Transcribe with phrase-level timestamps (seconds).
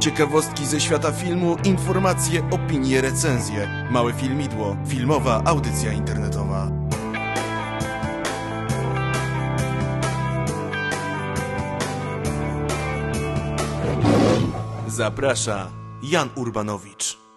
[0.00, 3.88] Ciekawostki ze świata filmu, informacje, opinie, recenzje.
[3.90, 6.70] Małe filmidło, filmowa audycja internetowa.
[14.88, 15.70] Zaprasza
[16.02, 17.27] Jan Urbanowicz.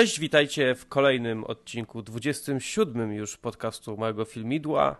[0.00, 4.96] Cześć, witajcie w kolejnym odcinku, 27 już podcastu Małego Filmidła.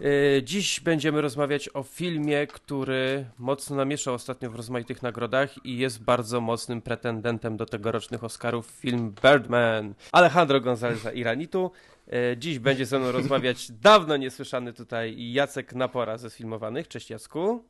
[0.00, 6.02] Yy, Dziś będziemy rozmawiać o filmie, który mocno namieszał ostatnio w rozmaitych nagrodach i jest
[6.02, 8.66] bardzo mocnym pretendentem do tegorocznych Oscarów.
[8.66, 11.70] Film Birdman Alejandro Gonzaleza Iranitu.
[12.06, 16.88] Yy, Dziś będzie ze mną rozmawiać dawno niesłyszany tutaj Jacek Napora ze Sfilmowanych.
[16.88, 17.64] Cześć Jacku.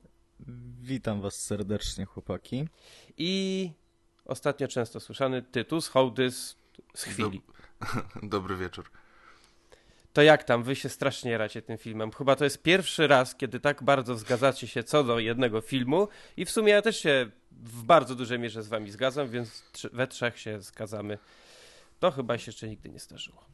[0.82, 2.68] Witam was serdecznie, chłopaki.
[3.18, 3.70] I
[4.30, 6.56] ostatnio często słyszany Tytus Hołdys
[6.94, 7.42] z chwili.
[8.22, 8.90] Dobry wieczór.
[10.12, 10.62] To jak tam?
[10.62, 12.12] Wy się strasznie racie tym filmem.
[12.12, 16.44] Chyba to jest pierwszy raz, kiedy tak bardzo zgadzacie się co do jednego filmu i
[16.44, 20.38] w sumie ja też się w bardzo dużej mierze z wami zgadzam, więc we trzech
[20.38, 21.18] się zgadzamy.
[22.00, 23.44] To chyba się jeszcze nigdy nie zdarzyło.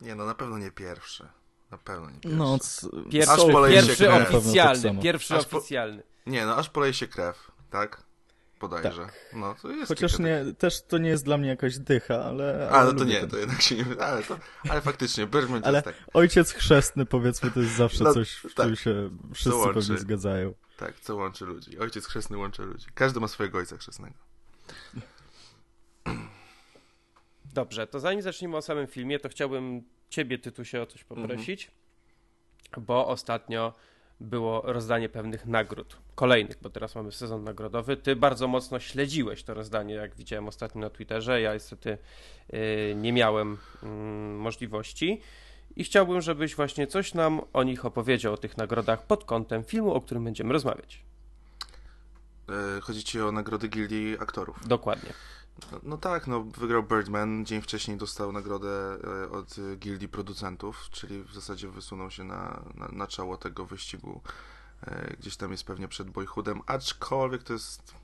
[0.00, 1.28] Nie no, na pewno nie pierwszy.
[1.70, 2.38] Na pewno nie pierwszy.
[2.38, 6.02] No, c- Pierwszy, Aż poleje się pierwszy tak oficjalny, pierwszy Aż po- oficjalny.
[6.26, 8.02] Nie no, aż poleje się krew, tak?
[8.68, 9.02] Bodajże.
[9.04, 9.14] Tak.
[9.32, 12.68] No, to jest Chociaż nie, też to nie jest dla mnie jakaś dycha, ale...
[12.70, 14.38] A, ale no to nie, ten- to jednak się nie wyda, ale, to,
[14.68, 15.94] ale faktycznie, Birdman to Ale jest tak.
[16.14, 18.66] ojciec chrzestny, powiedzmy, to jest zawsze No, coś, w tak.
[18.66, 19.74] czym się wszyscy łączy.
[19.80, 20.54] pewnie zgadzają.
[20.76, 21.78] Tak, co łączy ludzi.
[21.78, 22.86] Ojciec chrzestny łączy ludzi.
[22.94, 24.14] Każdy ma swojego ojca chrzestnego.
[27.54, 31.70] Dobrze, to zanim zaczniemy o samym filmie, to chciałbym ciebie, Tytusie, o coś poprosić,
[32.76, 33.74] bo ostatnio
[34.20, 35.96] było rozdanie pewnych nagród.
[36.14, 37.96] Kolejnych, bo teraz mamy sezon nagrodowy.
[37.96, 41.40] Ty bardzo mocno śledziłeś to rozdanie, jak widziałem ostatnio na Twitterze.
[41.40, 41.98] Ja niestety
[42.52, 42.58] yy,
[42.96, 45.20] nie miałem mm, możliwości.
[45.76, 49.94] I chciałbym, żebyś właśnie coś nam o nich opowiedział, o tych nagrodach pod kątem filmu,
[49.94, 51.04] o którym będziemy rozmawiać.
[52.48, 54.68] E, Chodzi ci o nagrody Gildii Aktorów.
[54.68, 55.12] Dokładnie.
[55.72, 61.22] No, no tak, no wygrał Birdman, dzień wcześniej dostał nagrodę e, od Gildii Producentów, czyli
[61.22, 64.20] w zasadzie wysunął się na, na, na czoło tego wyścigu.
[64.82, 67.94] E, Gdzieś tam jest pewnie przed Boyhoodem, aczkolwiek to jest,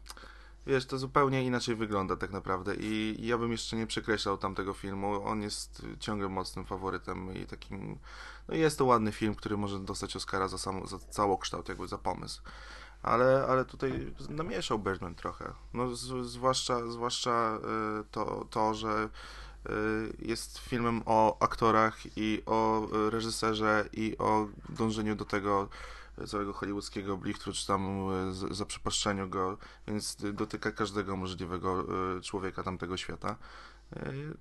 [0.67, 5.25] wiesz, to zupełnie inaczej wygląda tak naprawdę i ja bym jeszcze nie przekreślał tamtego filmu,
[5.25, 7.99] on jest ciągle mocnym faworytem i takim,
[8.49, 11.99] no jest to ładny film, który może dostać Oscara za, sam, za całokształt, jakby za
[11.99, 12.43] pomysł.
[13.03, 15.53] Ale, ale tutaj namieszał Birdman trochę.
[15.75, 17.59] No, z, zwłaszcza zwłaszcza
[18.01, 19.09] y, to, to, że
[19.67, 19.71] y,
[20.19, 25.69] jest filmem o aktorach i o y, reżyserze i o dążeniu do tego
[26.27, 28.09] całego hollywoodzkiego bliftu, czy tam
[28.51, 29.59] zaprzepaszczeniu go,
[29.89, 31.85] więc dotyka każdego możliwego
[32.23, 33.37] człowieka tamtego świata.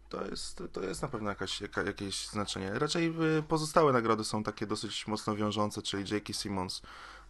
[0.10, 2.72] To jest, to jest na pewno jakaś, jaka, jakieś znaczenie.
[2.74, 3.14] Raczej
[3.48, 6.34] pozostałe nagrody są takie dosyć mocno wiążące, czyli J.K.
[6.34, 6.82] Simmons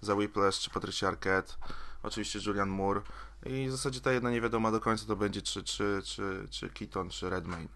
[0.01, 1.53] za Whiplash, czy Patricia Arquette,
[2.03, 3.01] oczywiście Julian Moore
[3.45, 7.09] i w zasadzie ta jedna niewiadoma do końca to będzie czy, czy, czy, czy Keaton,
[7.09, 7.67] czy Redmayne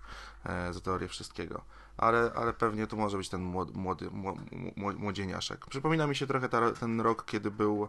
[0.45, 1.61] e, za teorię wszystkiego.
[1.97, 4.37] Ale, ale pewnie to może być ten młody, młody, mło-
[4.77, 5.65] mło- młodzieniaszek.
[5.65, 7.87] Przypomina mi się trochę ta, ten rok, kiedy był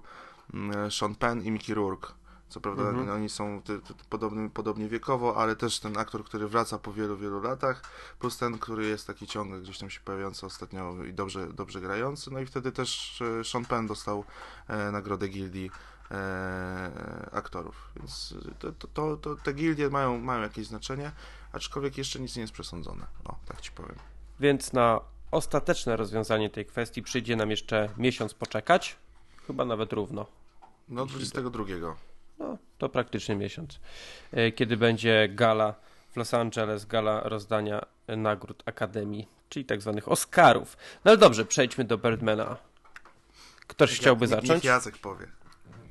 [0.54, 2.12] mm, Sean Penn i Mickey Rourke.
[2.54, 3.10] Co prawda Mhm.
[3.10, 7.16] oni są ty, ty, podobny, podobnie wiekowo, ale też ten aktor, który wraca po wielu,
[7.16, 7.82] wielu latach,
[8.18, 12.30] plus ten, który jest taki ciągle gdzieś tam się pojawiający ostatnio i dobrze, dobrze grający.
[12.30, 14.24] No i wtedy też e, Sean Penn dostał
[14.68, 15.70] e, nagrodę Gildii
[16.10, 17.90] e, aktorów.
[17.96, 21.12] Więc to, to, to, to, te gildie mają, mają jakieś znaczenie,
[21.52, 23.06] aczkolwiek jeszcze nic nie jest przesądzone.
[23.24, 23.96] O, tak ci powiem.
[24.40, 28.96] Więc na ostateczne rozwiązanie tej kwestii przyjdzie nam jeszcze miesiąc poczekać.
[29.46, 30.26] Chyba nawet równo.
[30.88, 31.64] No 22.
[32.38, 33.80] No, to praktycznie miesiąc.
[34.32, 35.74] E, Kiedy będzie gala
[36.12, 40.76] w Los Angeles, gala rozdania nagród Akademii, czyli tak zwanych Oscarów.
[41.04, 42.56] No ale dobrze, przejdźmy do Birdmana.
[43.66, 44.54] Ktoś chciałby Jak- niech- zacząć?
[44.64, 45.26] Niech Jacek powie.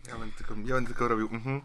[0.08, 1.62] Ja będę tylko, ja będę tylko robił mhm.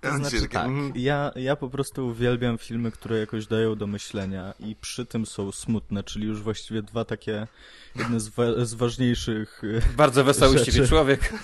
[0.00, 0.92] To znaczy tak, mhm.
[0.94, 5.52] ja, ja po prostu uwielbiam filmy, które jakoś dają do myślenia i przy tym są
[5.52, 7.46] smutne, czyli już właściwie dwa takie,
[7.96, 9.62] jedne z, wa- z ważniejszych
[9.92, 11.32] e, Bardzo wesoły ciebie człowiek.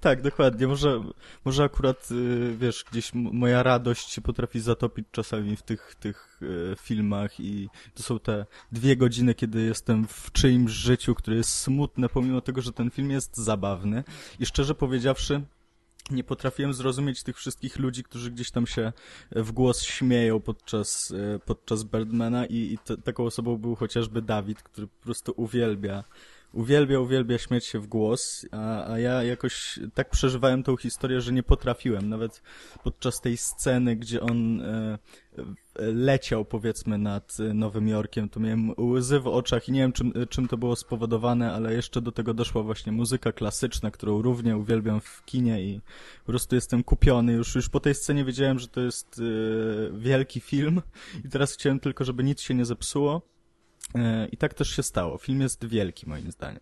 [0.00, 0.66] Tak, dokładnie.
[0.66, 1.02] Może,
[1.44, 6.76] może akurat, y, wiesz, gdzieś moja radość się potrafi zatopić czasami w tych, tych y,
[6.80, 12.08] filmach i to są te dwie godziny, kiedy jestem w czyimś życiu, które jest smutne,
[12.08, 14.04] pomimo tego, że ten film jest zabawny.
[14.40, 15.42] I szczerze powiedziawszy,
[16.10, 18.92] nie potrafiłem zrozumieć tych wszystkich ludzi, którzy gdzieś tam się
[19.30, 24.86] w głos śmieją podczas, y, podczas Birdmana i, i taką osobą był chociażby Dawid, który
[24.86, 26.04] po prostu uwielbia
[26.52, 31.32] uwielbia, uwielbia śmiać się w głos, a, a ja jakoś tak przeżywałem tą historię, że
[31.32, 32.08] nie potrafiłem.
[32.08, 32.42] Nawet
[32.84, 34.98] podczas tej sceny, gdzie on e,
[35.78, 40.48] leciał, powiedzmy, nad Nowym Jorkiem, to miałem łzy w oczach i nie wiem, czym, czym
[40.48, 45.24] to było spowodowane, ale jeszcze do tego doszła właśnie muzyka klasyczna, którą równie uwielbiam w
[45.24, 45.80] kinie i
[46.18, 47.32] po prostu jestem kupiony.
[47.32, 50.82] Już, już po tej scenie wiedziałem, że to jest e, wielki film
[51.24, 53.35] i teraz chciałem tylko, żeby nic się nie zepsuło.
[53.94, 55.18] E, I tak też się stało.
[55.18, 56.60] Film jest wielki, moim zdaniem.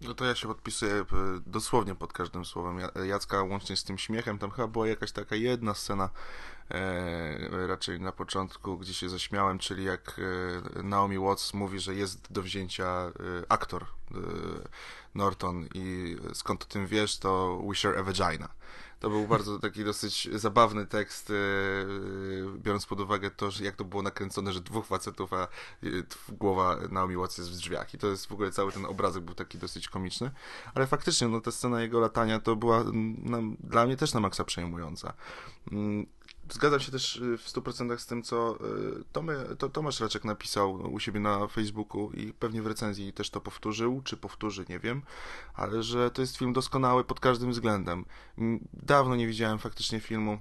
[0.00, 1.04] No to ja się podpisuję e,
[1.46, 4.38] dosłownie pod każdym słowem Ja- Jacka, łącznie z tym śmiechem.
[4.38, 6.10] Tam chyba była jakaś taka jedna scena,
[6.70, 10.20] e, raczej na początku, gdzie się zaśmiałem, czyli jak
[10.78, 13.12] e, Naomi Watts mówi, że jest do wzięcia e,
[13.48, 13.86] aktor e,
[15.14, 18.48] Norton i skąd o tym wiesz, to we share a vagina.
[19.00, 21.34] To był bardzo taki dosyć zabawny tekst, e,
[22.58, 25.48] biorąc pod uwagę to, że jak to było nakręcone, że dwóch facetów, a
[26.28, 27.94] głowa Naomi Watts jest w drzwiach.
[27.94, 30.30] I to jest w ogóle cały ten obrazek był taki dosyć komiczny.
[30.74, 34.44] Ale faktycznie, no ta scena jego latania to była mm, dla mnie też na maksa
[34.44, 35.14] przejmująca.
[36.52, 38.56] Zgadzam się też y, w 100% z tym, co
[39.00, 43.30] y, Tomy, to Tomasz Raczek napisał u siebie na Facebooku i pewnie w recenzji też
[43.30, 45.02] to powtórzył, czy powtórzy, nie wiem,
[45.54, 48.04] ale że to jest film doskonały pod każdym względem.
[48.72, 50.38] Dawno nie widziałem faktycznie filmu,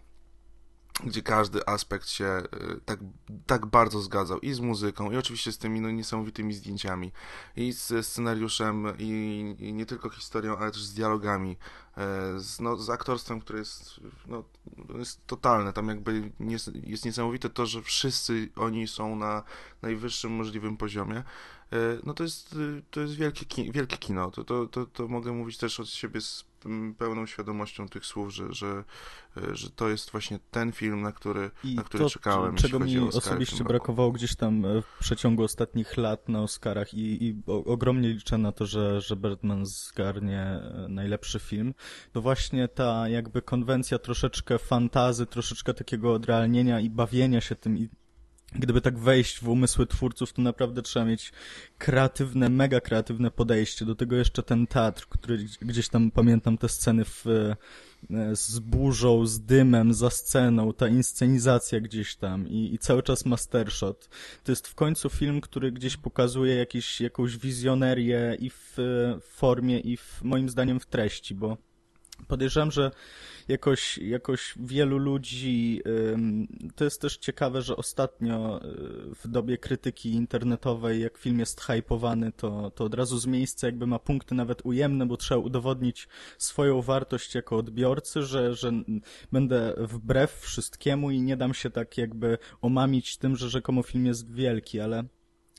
[1.04, 2.44] gdzie każdy aspekt się
[2.76, 3.00] y, tak,
[3.46, 7.12] tak bardzo zgadzał i z muzyką, i oczywiście z tymi no, niesamowitymi zdjęciami,
[7.56, 11.58] i z scenariuszem, i, i nie tylko historią, ale też z dialogami,
[11.98, 14.44] e, z, no, z aktorstwem, które jest, no,
[14.98, 15.74] jest totalne.
[15.74, 19.44] Tam jakby nies, jest niesamowite to, że wszyscy oni są na
[19.82, 21.18] najwyższym możliwym poziomie.
[21.18, 22.56] E, No to jest,
[22.92, 24.32] to jest wielkie, ki, wielkie kino.
[24.32, 26.51] To, to, to, to mogę mówić też od siebie z
[26.98, 28.84] pełną świadomością tych słów, że, że,
[29.52, 32.56] że to jest właśnie ten film, na który, I na który to, czekałem.
[32.56, 37.42] czego mi osobiście brakowało gdzieś tam e, w przeciągu ostatnich lat na Oscarach i, i
[37.46, 41.74] ogromnie liczę na to, że, że Birdman zgarnie e, najlepszy film,
[42.12, 47.90] to właśnie ta jakby konwencja troszeczkę fantazy, troszeczkę takiego odrealnienia i bawienia się tym i
[48.56, 51.32] Gdyby tak wejść w umysły twórców, to naprawdę trzeba mieć
[51.78, 53.86] kreatywne, mega kreatywne podejście.
[53.86, 57.56] Do tego jeszcze ten teatr, który gdzieś tam pamiętam te sceny w, e,
[58.36, 64.10] z burzą, z dymem, za sceną, ta inscenizacja gdzieś tam i, i cały czas mastershot.
[64.44, 69.80] To jest w końcu film, który gdzieś pokazuje jakiś, jakąś wizjonerię i w e, formie,
[69.80, 71.58] i w, moim zdaniem w treści, bo
[72.28, 72.92] podejrzewam, że
[73.48, 75.82] jakoś, jakoś wielu ludzi,
[76.76, 82.32] to jest też ciekawe, że ostatnio y, w dobie krytyki internetowej, jak film jest hypowany,
[82.32, 86.82] to, to od razu z miejsca jakby ma punkty nawet ujemne, bo trzeba udowodnić swoją
[86.82, 88.72] wartość jako odbiorcy, że, że
[89.32, 94.32] będę wbrew wszystkiemu i nie dam się tak jakby omamić tym, że rzekomo film jest
[94.32, 95.04] wielki, ale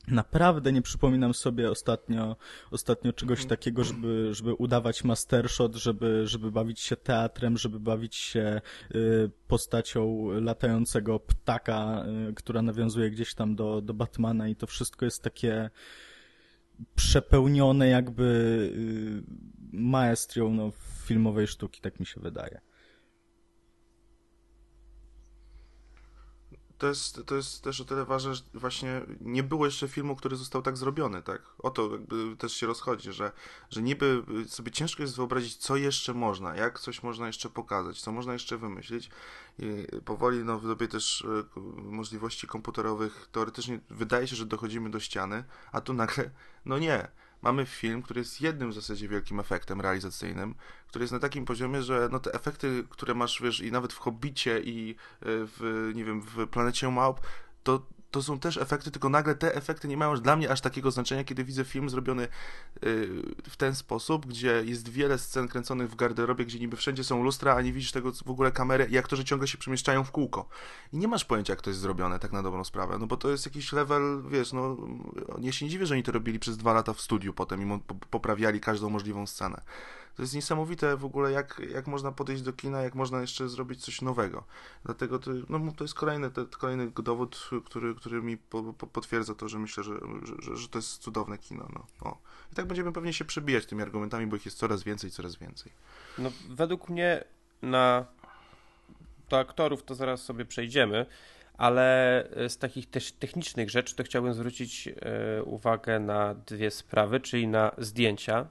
[0.07, 2.35] Naprawdę nie przypominam sobie ostatnio,
[2.71, 8.61] ostatnio czegoś takiego, żeby, żeby udawać mastershot, żeby, żeby bawić się teatrem, żeby bawić się
[8.95, 15.05] y, postacią latającego ptaka, y, która nawiązuje gdzieś tam do, do Batmana i to wszystko
[15.05, 15.69] jest takie
[16.95, 19.23] przepełnione jakby y,
[19.73, 20.71] maestrią no,
[21.05, 22.61] filmowej sztuki, tak mi się wydaje.
[26.83, 30.35] To jest, to jest też o tyle ważne, że właśnie nie było jeszcze filmu, który
[30.35, 31.41] został tak zrobiony, tak?
[31.59, 33.31] O to jakby też się rozchodzi, że,
[33.69, 38.11] że niby sobie ciężko jest wyobrazić, co jeszcze można, jak coś można jeszcze pokazać, co
[38.11, 39.09] można jeszcze wymyślić.
[39.59, 41.25] I powoli, no w dobie też
[41.57, 46.29] e, możliwości komputerowych, teoretycznie wydaje się, że dochodzimy do ściany, a tu nagle,
[46.65, 47.07] no nie.
[47.43, 50.55] Mamy film, który jest jednym w zasadzie wielkim efektem realizacyjnym,
[50.87, 53.97] który jest na takim poziomie, że no te efekty, które masz, wiesz, i nawet w
[53.97, 54.95] Hobbicie i y,
[55.25, 57.19] w, nie wiem, w Planecie Małp,
[57.63, 60.91] to to są też efekty, tylko nagle te efekty nie mają dla mnie aż takiego
[60.91, 62.29] znaczenia, kiedy widzę film zrobiony yy,
[63.49, 67.55] w ten sposób, gdzie jest wiele scen kręconych w garderobie, gdzie niby wszędzie są lustra,
[67.55, 70.49] a nie widzisz tego w ogóle kamery i aktorzy ciągle się przemieszczają w kółko.
[70.93, 73.29] I nie masz pojęcia, jak to jest zrobione, tak na dobrą sprawę, no bo to
[73.29, 74.77] jest jakiś level, wiesz, no
[75.39, 77.79] nie się nie dziwię, że oni to robili przez dwa lata w studiu potem i
[78.09, 79.61] poprawiali każdą możliwą scenę.
[80.15, 83.85] To jest niesamowite w ogóle, jak, jak można podejść do kina, jak można jeszcze zrobić
[83.85, 84.43] coś nowego.
[84.85, 89.35] Dlatego to, no, to jest kolejny, to, kolejny dowód, który, który mi po, po, potwierdza
[89.35, 89.93] to, że myślę, że,
[90.39, 91.67] że, że, to jest cudowne kino.
[91.73, 92.09] No.
[92.09, 92.17] O.
[92.51, 95.71] I tak będziemy pewnie się przebijać tymi argumentami, bo ich jest coraz więcej, coraz więcej.
[96.17, 97.23] No, według mnie
[97.61, 98.05] na
[99.29, 101.05] do aktorów to zaraz sobie przejdziemy,
[101.57, 107.47] ale z takich też technicznych rzeczy to chciałbym zwrócić e, uwagę na dwie sprawy, czyli
[107.47, 108.47] na zdjęcia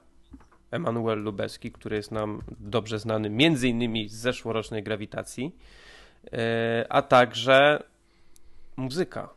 [0.73, 5.55] Emanuel Lubeski, który jest nam dobrze znany między innymi z zeszłorocznej grawitacji,
[6.33, 7.83] e, a także
[8.77, 9.29] muzyka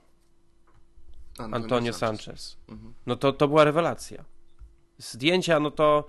[1.38, 2.25] Antonio, Antonio Sanchez.
[2.25, 2.57] Sanchez.
[2.69, 2.95] Mhm.
[3.07, 4.25] No to, to była rewelacja.
[4.99, 6.07] Zdjęcia, no to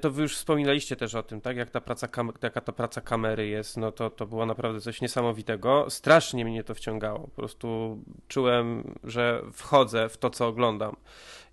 [0.00, 1.56] to wy już wspominaliście też o tym, tak?
[1.56, 2.08] Jak ta praca,
[2.42, 5.86] jaka ta praca kamery jest, no to, to było naprawdę coś niesamowitego.
[5.88, 7.18] Strasznie mnie to wciągało.
[7.18, 7.98] Po prostu
[8.28, 10.96] czułem, że wchodzę w to, co oglądam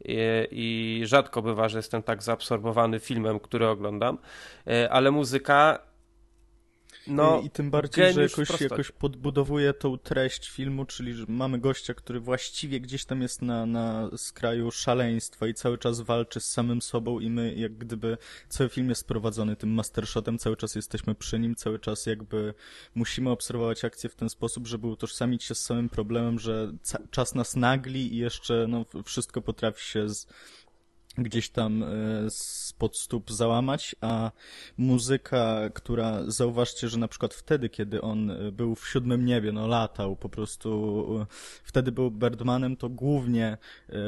[0.06, 0.18] i,
[0.52, 4.18] i rzadko bywa, że jestem tak zaabsorbowany filmem, który oglądam,
[4.68, 5.87] e, ale muzyka
[7.08, 11.94] no, I tym bardziej, że jakoś, jakoś podbudowuje tą treść filmu, czyli że mamy gościa,
[11.94, 16.82] który właściwie gdzieś tam jest na, na skraju szaleństwa i cały czas walczy z samym
[16.82, 18.18] sobą i my jak gdyby
[18.50, 22.54] cały film jest prowadzony tym mastershotem, cały czas jesteśmy przy nim, cały czas jakby
[22.96, 26.72] musimy obserwować akcję w ten sposób, żeby utożsamić się z samym problemem, że
[27.12, 30.28] czas nas nagli i jeszcze no, wszystko potrafi się z,
[31.18, 31.88] gdzieś tam e,
[32.30, 34.32] spod stóp załamać, a
[34.78, 39.68] muzyka, która zauważcie, że na przykład wtedy, kiedy on e, był w siódmym niebie, no
[39.68, 41.26] latał po prostu, e,
[41.64, 43.58] wtedy był Birdmanem, to głównie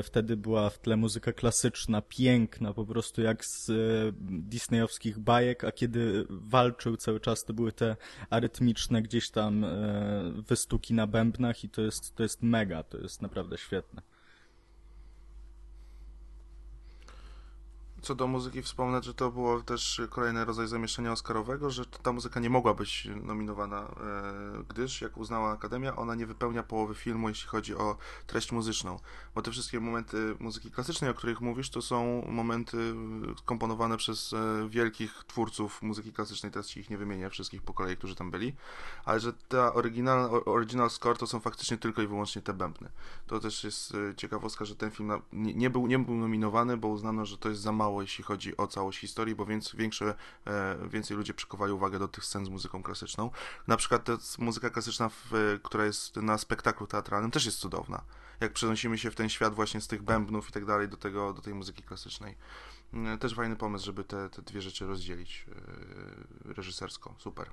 [0.03, 3.71] wtedy była w tle muzyka klasyczna, piękna, po prostu jak z
[4.21, 7.95] disneyowskich bajek, a kiedy walczył cały czas, to były te
[8.29, 9.65] arytmiczne gdzieś tam
[10.47, 14.01] wystuki na bębnach i to jest, to jest mega, to jest naprawdę świetne.
[18.01, 22.39] Co do muzyki wspomnę, że to było też kolejny rodzaj zamieszczenia oscarowego, że ta muzyka
[22.39, 27.47] nie mogła być nominowana, e, gdyż, jak uznała Akademia, ona nie wypełnia połowy filmu, jeśli
[27.47, 28.99] chodzi o treść muzyczną.
[29.35, 32.77] Bo te wszystkie momenty muzyki klasycznej, o których mówisz, to są momenty
[33.45, 37.97] komponowane przez e, wielkich twórców muzyki klasycznej, teraz ci ich nie wymienię, wszystkich po kolei,
[37.97, 38.53] którzy tam byli,
[39.05, 42.89] ale że ta original, original score to są faktycznie tylko i wyłącznie te bębny.
[43.27, 47.25] To też jest e, ciekawostka, że ten film nie, był, nie był nominowany, bo uznano,
[47.25, 50.15] że to jest za mało mało, jeśli chodzi o całość historii, bo więc większe,
[50.47, 53.31] e, więcej ludzie przykowali uwagę do tych scen z muzyką klasyczną.
[53.67, 58.03] Na przykład muzyka klasyczna, w, która jest na spektaklu teatralnym, też jest cudowna.
[58.39, 61.33] Jak przenosimy się w ten świat właśnie z tych bębnów i tak dalej do, tego,
[61.33, 62.37] do tej muzyki klasycznej.
[62.93, 65.45] E, też fajny pomysł, żeby te, te dwie rzeczy rozdzielić
[66.47, 67.15] e, reżysersko.
[67.17, 67.49] Super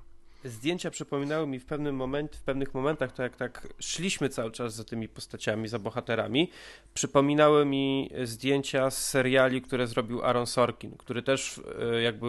[0.47, 4.75] zdjęcia przypominały mi w pewnym moment, w pewnych momentach, to jak tak szliśmy cały czas
[4.75, 6.51] za tymi postaciami, za bohaterami,
[6.93, 12.27] przypominały mi zdjęcia z seriali, które zrobił Aaron Sorkin, który też e, jakby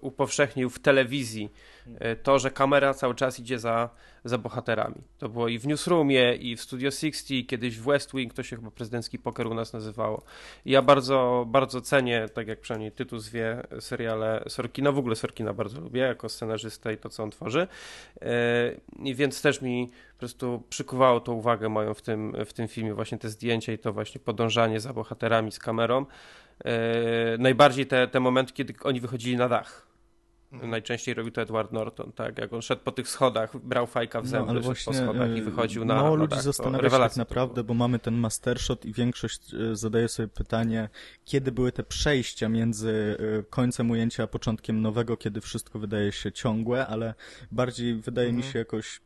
[0.00, 1.79] upowszechnił w telewizji e,
[2.22, 3.90] to, że kamera cały czas idzie za,
[4.24, 4.94] za bohaterami.
[5.18, 8.56] To było i w Newsroomie, i w Studio 60, kiedyś w West Wing, to się
[8.56, 10.22] chyba prezydencki poker u nas nazywało.
[10.64, 15.52] I ja bardzo, bardzo cenię, tak jak przynajmniej tytuł zwie, seriale Sorkina, w ogóle Sorkina
[15.52, 17.66] bardzo lubię jako scenarzysta i to, co on tworzy.
[18.22, 18.26] E,
[18.98, 22.94] I więc też mi po prostu przykuwało to uwagę moją w tym, w tym filmie,
[22.94, 26.06] właśnie te zdjęcia i to właśnie podążanie za bohaterami z kamerą.
[26.64, 29.89] E, najbardziej te, te momenty, kiedy oni wychodzili na dach.
[30.52, 30.70] Mhm.
[30.70, 32.38] Najczęściej robił to Edward Norton, tak?
[32.38, 34.98] Jak on szedł po tych schodach, brał fajka w no, zęby, no, ale właśnie, po
[34.98, 38.84] schodach i e, wychodził na Mało ludzi zastanawia się tak naprawdę, bo mamy ten mastershot
[38.84, 40.88] i większość e, zadaje sobie pytanie,
[41.24, 43.16] kiedy były te przejścia między
[43.50, 47.14] końcem ujęcia a początkiem nowego, kiedy wszystko wydaje się ciągłe, ale
[47.52, 48.46] bardziej wydaje mhm.
[48.46, 49.00] mi się jakoś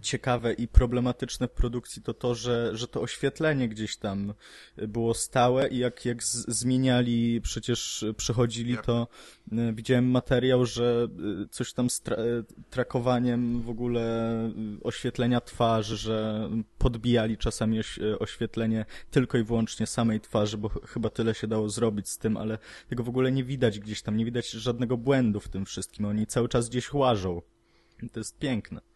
[0.00, 4.34] ciekawe i problematyczne w produkcji to to, że, że to oświetlenie gdzieś tam
[4.76, 9.08] było stałe i jak, jak zmieniali, przecież przechodzili, to
[9.52, 11.08] y, widziałem materiał, że
[11.44, 12.16] y, coś tam z tra
[12.70, 14.36] trakowaniem w ogóle
[14.84, 21.10] oświetlenia twarzy, że podbijali czasami oś oświetlenie tylko i wyłącznie samej twarzy, bo ch chyba
[21.10, 24.24] tyle się dało zrobić z tym, ale tego w ogóle nie widać gdzieś tam, nie
[24.24, 26.06] widać żadnego błędu w tym wszystkim.
[26.06, 27.42] Oni cały czas gdzieś łażą.
[28.12, 28.95] To jest piękne.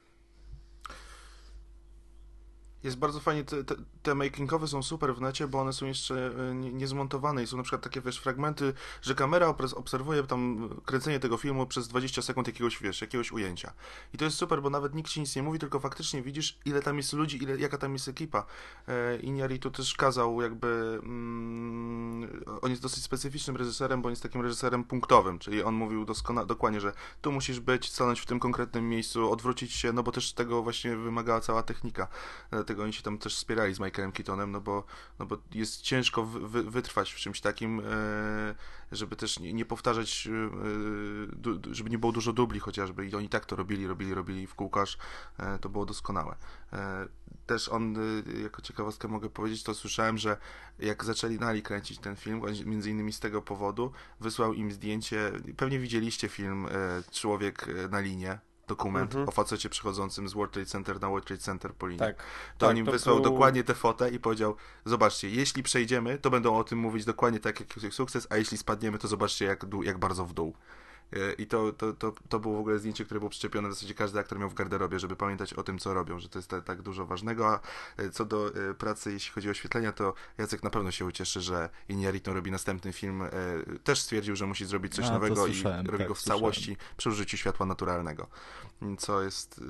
[2.83, 6.31] Jest bardzo fajnie, te, te, te making-ofy są super w necie, bo one są jeszcze
[6.51, 8.73] e, nie- niezmontowane i są na przykład takie, wiesz, fragmenty,
[9.03, 13.73] że kamera obserwuje tam kręcenie tego filmu przez 20 sekund jakiegoś, wiesz, jakiegoś ujęcia.
[14.15, 16.83] I to jest super, bo nawet nikt ci nic nie mówi, tylko faktycznie widzisz, ile
[16.83, 18.47] tam jest ludzi, ile, jaka tam jest ekipa.
[18.89, 24.41] E, Iñárritu też kazał jakby, mm, on jest dosyć specyficznym reżyserem, bo on jest takim
[24.43, 28.89] reżyserem punktowym, czyli on mówił doskona- dokładnie, że tu musisz być, stanąć w tym konkretnym
[28.89, 32.09] miejscu, odwrócić się, no bo też tego właśnie wymagała cała technika.
[32.71, 34.85] Dlatego oni się tam też wspierali z Michaelem Keatonem, no bo,
[35.19, 38.55] no bo jest ciężko wy, wy, wytrwać w czymś takim, e,
[38.93, 40.29] żeby też nie, nie powtarzać,
[41.71, 43.07] e, żeby nie było dużo dubli chociażby.
[43.07, 44.99] I oni tak to robili, robili, robili w kółko, aż
[45.39, 46.37] e, to było doskonałe.
[47.47, 47.97] Też on,
[48.43, 50.37] jako ciekawostkę mogę powiedzieć, to słyszałem, że
[50.79, 55.79] jak zaczęli Nali kręcić ten film, między innymi z tego powodu, wysłał im zdjęcie, pewnie
[55.79, 56.67] widzieliście film
[57.13, 58.39] Człowiek na linie,
[58.75, 59.29] dokument Mhm.
[59.29, 61.99] o facecie przychodzącym z World Trade Center na World Trade Center po linii.
[61.99, 62.17] Tak.
[62.17, 62.23] To
[62.59, 66.31] Tak, on im to wysłał był- dokładnie tę fotę i powiedział, zobaczcie, jeśli przejdziemy, to
[66.31, 69.65] będą o tym mówić dokładnie tak jak jak sukces, a jeśli spadniemy, to zobaczcie jak,
[69.65, 70.55] dół, jak bardzo w dół.
[71.13, 73.95] E, I to, to, to, to było w ogóle zdjęcie, które było przyczepione w zasadzie
[73.95, 76.61] każdy aktor miał w garderobie, żeby pamiętać o tym, co robią, że to jest ta-
[76.61, 77.49] tak dużo ważnego.
[77.49, 77.61] A
[77.97, 81.41] e, co do e, pracy, jeśli chodzi o oświetlenia, to Jacek na pewno się ucieszy,
[81.41, 83.23] że Iñárritu robi następny film.
[83.85, 86.41] Też stwierdził, że musi zrobić coś A, nowego i robi tak, go w słyszałem.
[86.41, 88.27] całości przy użyciu światła naturalnego.
[88.99, 89.61] Co jest...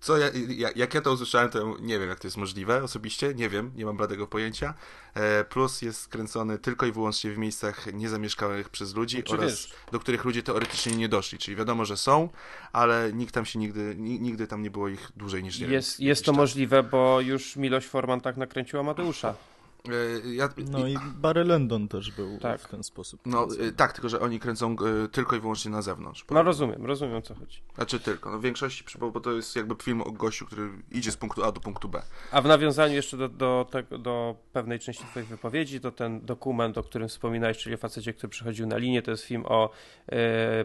[0.00, 3.34] Co ja, ja, jak ja to usłyszałem, to nie wiem, jak to jest możliwe osobiście,
[3.34, 4.74] nie wiem, nie mam bladego pojęcia.
[5.14, 9.72] E, plus jest skręcony tylko i wyłącznie w miejscach niezamieszkałych przez ludzi Znaczy, oraz wiesz-
[9.92, 11.38] do których ludzie teoretycznie nie doszli.
[11.38, 12.28] Czyli wiadomo, że są,
[12.72, 15.72] ale nikt tam się nigdy, ni- nigdy tam nie było ich dłużej niż nie wiem,
[15.72, 16.36] Jest, jest jakiś to czas.
[16.36, 19.34] możliwe, bo już Miloš Forman tak nakręcił Amadeusza.
[19.88, 22.60] E, ja, No i Barry Lyndon też był Tak.
[22.60, 23.20] w ten sposób.
[23.26, 26.24] no, e, tak, tylko że oni kręcą e, tylko i wyłącznie na zewnątrz.
[26.30, 27.62] No rozumiem, rozumiem o co chodzi.
[27.74, 31.12] Znaczy tylko, no w większości, bo, bo to jest jakby film o gościu, który idzie
[31.12, 32.02] z punktu A do punktu B.
[32.32, 36.78] A w nawiązaniu jeszcze do, do, tego, do pewnej części twojej wypowiedzi, to ten dokument,
[36.78, 39.70] o którym wspominałeś, czyli o facecie, który przychodził na linię, to jest film o
[40.12, 40.64] e,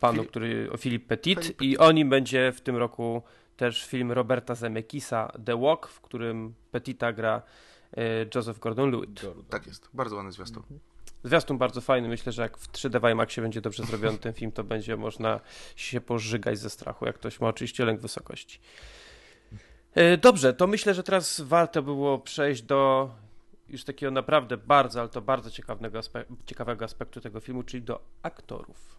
[0.00, 3.22] panu, Filip- który, o Philip Petit i o nim będzie w tym roku
[3.56, 7.42] też film Roberta Zemeckisa The Walk, w którym Petita gra
[8.34, 9.26] Joseph Gordon-Lewitt.
[9.48, 10.62] Tak jest, bardzo ładny zwiastun.
[11.24, 14.52] Zwiastun bardzo fajny, myślę, że jak w 3D w IMAXie będzie dobrze zrobiony ten film,
[14.52, 15.40] to będzie można
[15.76, 18.60] się pożygać ze strachu, jak ktoś ma oczywiście lęk wysokości.
[19.94, 23.10] E, Dobrze, to myślę, że teraz warto było przejść do
[23.68, 28.00] już takiego naprawdę bardzo, ale to bardzo ciekawego, aspe- ciekawego aspektu tego filmu, czyli do
[28.22, 28.98] aktorów.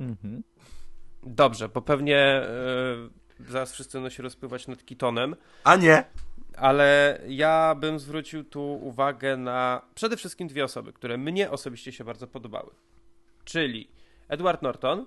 [0.00, 0.42] Mhm.
[1.22, 2.46] Dobrze, bo pewnie e,
[3.40, 6.04] zaraz wszyscy będą się rozpływać nad Kitonem, A nie!
[6.56, 12.04] ale ja bym zwrócił tu uwagę na przede wszystkim dwie osoby, które mnie osobiście się
[12.04, 12.70] bardzo podobały.
[13.44, 13.88] Czyli
[14.28, 15.06] Edward Norton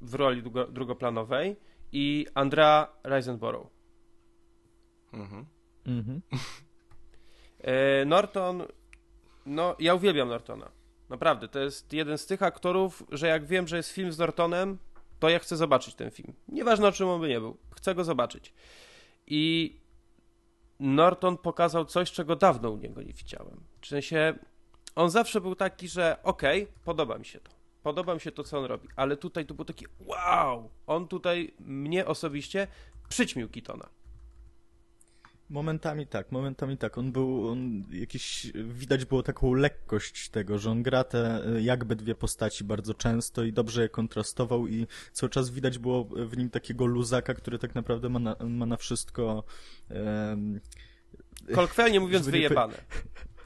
[0.00, 1.56] w roli drugo, drugoplanowej
[1.92, 3.70] i Andrea Riseborough.
[5.12, 5.46] Mhm.
[5.86, 6.20] Mhm.
[7.62, 8.62] E, Norton,
[9.46, 10.70] no ja uwielbiam Nortona.
[11.08, 14.78] Naprawdę, to jest jeden z tych aktorów, że jak wiem, że jest film z Nortonem,
[15.22, 16.32] to ja chcę zobaczyć ten film.
[16.48, 18.52] Nieważne o czym on by nie był, chcę go zobaczyć.
[19.26, 19.76] I
[20.80, 23.64] Norton pokazał coś, czego dawno u niego nie widziałem.
[23.80, 24.34] W sensie,
[24.94, 27.50] on zawsze był taki, że okej, podoba mi się to.
[27.82, 30.70] Podoba mi się to, co on robi, ale tutaj to było takie wow!
[30.86, 32.66] On tutaj mnie osobiście
[33.08, 33.88] przyćmił Kitona.
[35.52, 36.98] Momentami tak, momentami tak.
[36.98, 42.14] On był, on jakiś, widać było taką lekkość tego, że on gra te jakby dwie
[42.14, 46.86] postaci bardzo często i dobrze je kontrastował i cały czas widać było w nim takiego
[46.86, 49.44] luzaka, który tak naprawdę ma na, ma na wszystko
[49.88, 50.60] em,
[51.54, 52.74] Kolokwialnie mówiąc, wyjebane.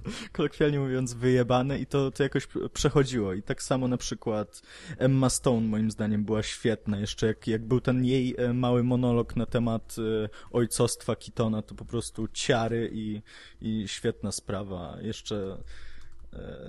[0.32, 3.32] kolokwialnie mówiąc, wyjebane i to, to jakoś przechodziło.
[3.32, 4.62] I tak samo na przykład
[4.98, 6.98] Emma Stone moim zdaniem była świetna.
[6.98, 11.74] Jeszcze jak, jak był ten jej e, mały monolog na temat e, ojcostwa Kitona, to
[11.74, 13.22] po prostu ciary i,
[13.60, 14.96] i świetna sprawa.
[15.00, 15.56] Jeszcze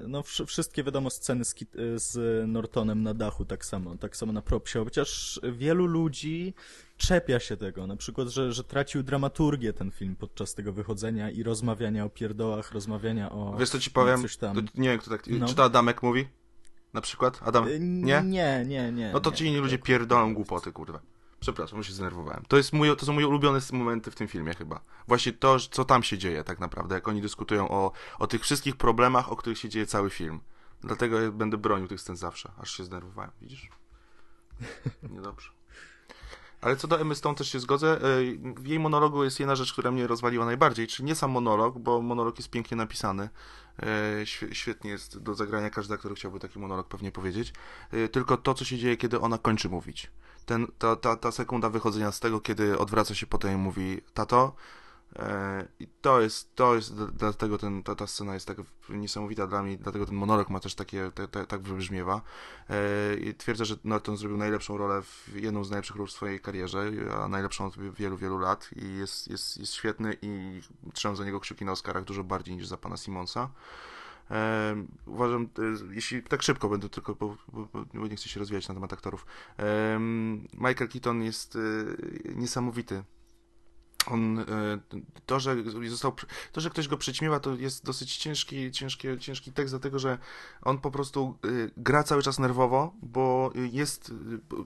[0.08, 1.56] no wsz- wszystkie wiadomo sceny z, e,
[2.00, 6.54] z Nortonem na dachu tak samo, tak samo na propsie, chociaż wielu ludzi
[6.98, 11.44] czepia się tego, na przykład, że, że tracił dramaturgię ten film podczas tego wychodzenia i
[11.44, 14.22] rozmawiania o pierdołach, rozmawiania o Wiesz co ci powiem?
[14.22, 14.56] coś tam.
[14.56, 15.28] To, nie wiem, kto tak.
[15.28, 15.48] No.
[15.48, 16.28] Czy to Adamek mówi?
[16.94, 17.40] Na przykład?
[17.46, 17.68] Adam?
[17.68, 18.22] Y, Nie?
[18.26, 19.12] Nie, nie, nie.
[19.14, 21.00] No to ci inni ludzie pierdolą głupoty, kurwa.
[21.40, 22.44] Przepraszam, się zdenerwowałem.
[22.48, 24.82] To, jest mój, to są moje ulubione momenty w tym filmie chyba.
[25.08, 28.76] Właśnie to, co tam się dzieje tak naprawdę, jak oni dyskutują o, o tych wszystkich
[28.76, 30.40] problemach, o których się dzieje cały film.
[30.82, 33.70] Dlatego ja będę bronił tych scen zawsze, aż się zdenerwowałem, widzisz?
[35.14, 35.57] Niedobrze.
[36.62, 38.00] Ale co do Emmy Stone też się zgodzę.
[38.58, 42.02] W jej monologu jest jedna rzecz, która mnie rozwaliła najbardziej, czyli nie sam monolog, bo
[42.02, 43.30] monolog jest pięknie napisany.
[44.24, 47.54] Świe- Świetnie jest do zagrania, każdy aktor chciałby taki monolog pewnie powiedzieć.
[47.94, 50.12] Y, Tylko to, co się dzieje, kiedy ona kończy mówić.
[50.46, 54.56] Ten, ta, ta, ta sekunda wychodzenia z tego, kiedy odwraca się potem i mówi tato.
[55.16, 58.58] E, I to jest, to jest, dlatego ten, ta, ta scena jest tak
[58.90, 62.22] niesamowita dla mnie, dlatego ten monolog ma też takie, te, te, tak wybrzmiewa.
[62.70, 66.40] E, I twierdzę, że Norton zrobił najlepszą rolę, w, jedną z najlepszych ról w swojej
[66.40, 66.92] karierze,
[67.22, 70.62] a najlepszą od wielu, wielu lat i jest, jest, jest świetny i
[70.94, 73.50] trzymam za niego kciuki na Oscarach dużo bardziej niż za pana Simonsa.
[74.32, 78.68] E, uważam, e, jeśli tak szybko będę tylko, bo, bo, bo nie chcę się rozwijać
[78.68, 79.26] na temat aktorów.
[79.60, 80.00] E,
[80.54, 81.60] Michael Keaton jest e,
[82.36, 83.04] niesamowity.
[84.12, 84.44] On, e,
[85.26, 85.56] to, że
[85.90, 86.14] został,
[86.52, 90.18] to, że ktoś go przyćmiewa, to jest dosyć ciężki, ciężki, ciężki tekst, dlatego że
[90.62, 94.12] on po prostu e, gra cały czas nerwowo, bo jest,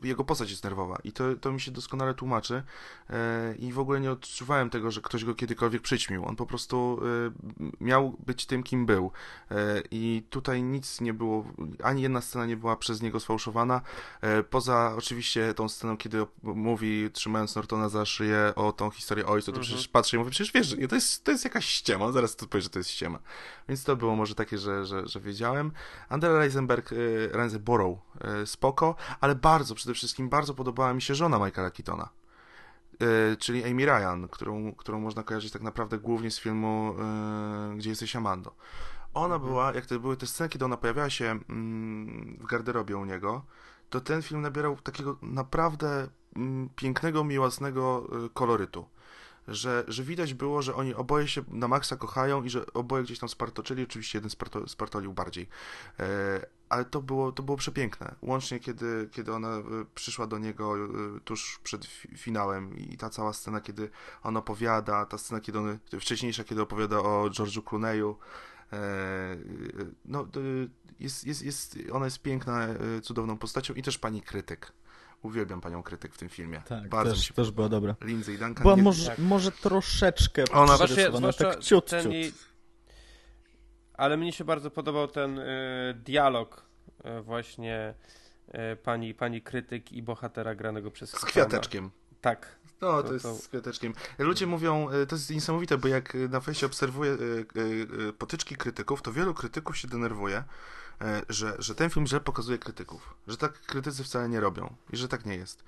[0.04, 2.64] e, jego postać jest nerwowa i to, to mi się doskonale tłumaczy
[3.60, 6.26] i w ogóle nie odczuwałem tego, że ktoś go kiedykolwiek przyćmił.
[6.26, 7.00] On po prostu
[7.82, 9.12] miał być tym, kim był
[9.92, 11.46] i tutaj nic nie było,
[11.84, 13.82] ani jedna scena nie była przez niego sfałszowana,
[14.50, 19.60] poza oczywiście tą sceną, kiedy mówi, trzymając Nortona za szyję o tą historię ojcu, to
[19.60, 22.48] przecież patrzę i mówię, przecież wiesz, to jest, to jest jakaś ściema, on zaraz to
[22.48, 23.20] powie, że to jest ściema.
[23.70, 25.72] Więc to było może takie, że, że, że wiedziałem.
[26.10, 28.00] Andrea Reisenberg, y, Reisenborough,
[28.44, 32.10] y, spoko, ale bardzo, przede wszystkim bardzo podobała mi się żona Michaela Keatona.
[33.02, 36.96] Y, czyli Amy Ryan, którą, którą można kojarzyć tak naprawdę głównie z filmu
[37.74, 38.56] y, Gdzie jesteś Amando.
[39.14, 43.06] Ona była, jak to były te sceny, kiedy ona pojawiała się mm, w garderobie u
[43.06, 43.46] niego,
[43.90, 48.86] to ten film nabierał takiego naprawdę mm, pięknego, miłosnego y, kolorytu.
[49.48, 53.20] Że, że widać było, że oni oboje się na maksa kochają i że oboje gdzieś
[53.20, 53.84] tam spartoczyli.
[53.84, 55.48] Oczywiście jeden sparto, spartolił bardziej.
[56.00, 58.16] E, ale to było, to było przepiękne.
[58.22, 59.64] Łącznie kiedy, kiedy ona y,
[59.96, 63.90] przyszła do niego y, tuż przed fi- finałem i ta cała scena, kiedy
[64.24, 68.16] on opowiada, ta scena, kiedy on, wcześniejsza, kiedy opowiada o George'u Clooney'u,
[68.74, 69.38] E,
[70.06, 70.28] no,
[71.00, 72.68] jest, jest, jest, ona jest piękna,
[73.02, 74.74] cudowną postacią i też pani krytyk.
[75.22, 76.62] Uwielbiam panią krytyk w tym filmie.
[76.66, 77.96] Tak, Bardzo mi też, się też była dobra.
[78.02, 78.64] Lindsay Duncan.
[78.64, 79.18] Była nie- może, tak.
[79.20, 82.12] może troszeczkę Ona- przerysowana, tak ciut, ten ciut.
[82.14, 82.34] jej...
[83.94, 86.66] Ale mnie się bardzo podobał ten y, dialog
[87.20, 87.94] y, właśnie
[88.74, 91.92] y, pani, pani krytyk i bohatera granego przez Z kwiateczkiem.
[92.22, 92.56] Tak.
[92.82, 93.94] No, to, To- jest to- z kwiateczkiem.
[94.20, 98.56] Ludzie mówią, y, to jest niesamowite, bo jak na fejsie obserwuję y, y, y, potyczki
[98.56, 100.44] krytyków, to wielu krytyków się denerwuje, y,
[101.30, 103.14] że, że ten film źle pokazuje krytyków.
[103.28, 105.64] Że tak krytycy wcale nie robią i że tak nie jest.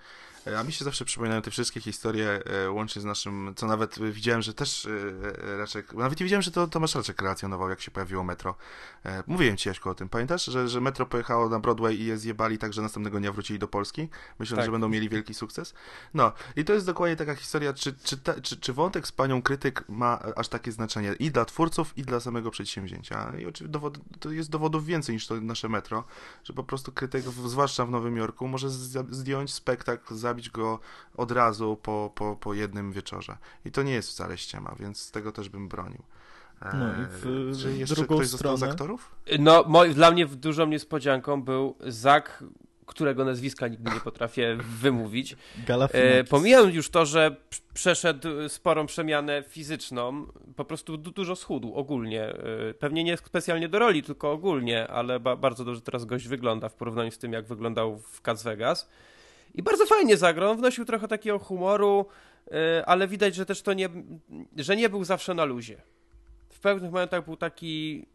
[0.48, 4.00] Y, A mi się zawsze przypominają te wszystkie historie, y, łącznie z naszym, co nawet
[4.12, 5.14] widziałem, że też y,
[5.58, 8.56] Raczek, nawet nie wiedziałem, że to Tomasz Raczek relacjonował, jak się pojawiło metro.
[9.06, 10.10] E, Mówiłem ci, Jaśku, o tym.
[10.10, 13.60] Pamiętasz, że, że metro pojechało na Broadway i je zjebali tak, że następnego dnia wrócili
[13.60, 14.66] do Polski, myśląc, Tak.
[14.66, 15.74] że będą mieli wielki sukces?
[16.14, 19.42] No, i to jest dokładnie taka historia, czy, czy, ta, czy, czy wątek z panią
[19.42, 23.34] krytyk ma aż takie znaczenie i dla twórców, i dla samego przedsięwzięcia.
[23.40, 26.04] I oczywiście dowod, to jest dowodów więcej niż to nasze metro,
[26.44, 28.70] że po prostu krytyk, zwłaszcza w Nowym Jorku, może
[29.10, 30.80] zdjąć spektakl, zabić go
[31.18, 33.38] od razu po, po, po jednym wieczorze.
[33.66, 36.04] I to nie jest wcale ściema, więc z tego też bym bronił.
[36.62, 39.16] E, No i w- czy jeszcze drugą ktoś został z stronę- aktorów?
[39.40, 42.44] No, moi, dla mnie dużą niespodzianką był Zak,
[42.86, 45.36] którego nazwiska nigdy nie potrafię wymówić.
[45.92, 47.36] E, pomijam już to, że
[47.74, 52.24] przeszedł sporą przemianę fizyczną, po prostu du dużo schudł ogólnie.
[52.70, 56.70] E, pewnie nie specjalnie do roli, tylko ogólnie, ale ba bardzo dobrze teraz gość wygląda
[56.70, 58.90] w porównaniu z tym, jak wyglądał w Las Vegas.
[59.54, 62.06] I bardzo fajnie zagrał, on wnosił trochę takiego humoru,
[62.52, 63.90] e, ale widać, że też to nie,
[64.56, 65.82] że nie był zawsze na luzie.
[66.50, 68.06] W pewnych momentach był taki,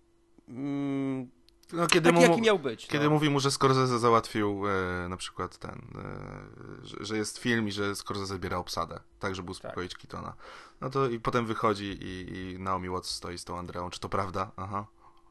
[0.49, 1.29] mm,
[1.73, 2.87] No, kiedy taki mu, jaki miał być.
[2.87, 3.11] Kiedy no.
[3.11, 7.73] mówi mu, że Scorsese załatwił e, na przykład ten, e, że, że jest film i
[7.73, 10.35] że Scorsese biera obsadę, tak, żeby uspokoić Keatona.
[10.81, 13.91] No to i potem wychodzi i, i Naomi Watts stoi z tą Andreą.
[13.91, 14.51] Czy to prawda?
[14.57, 14.87] Aha.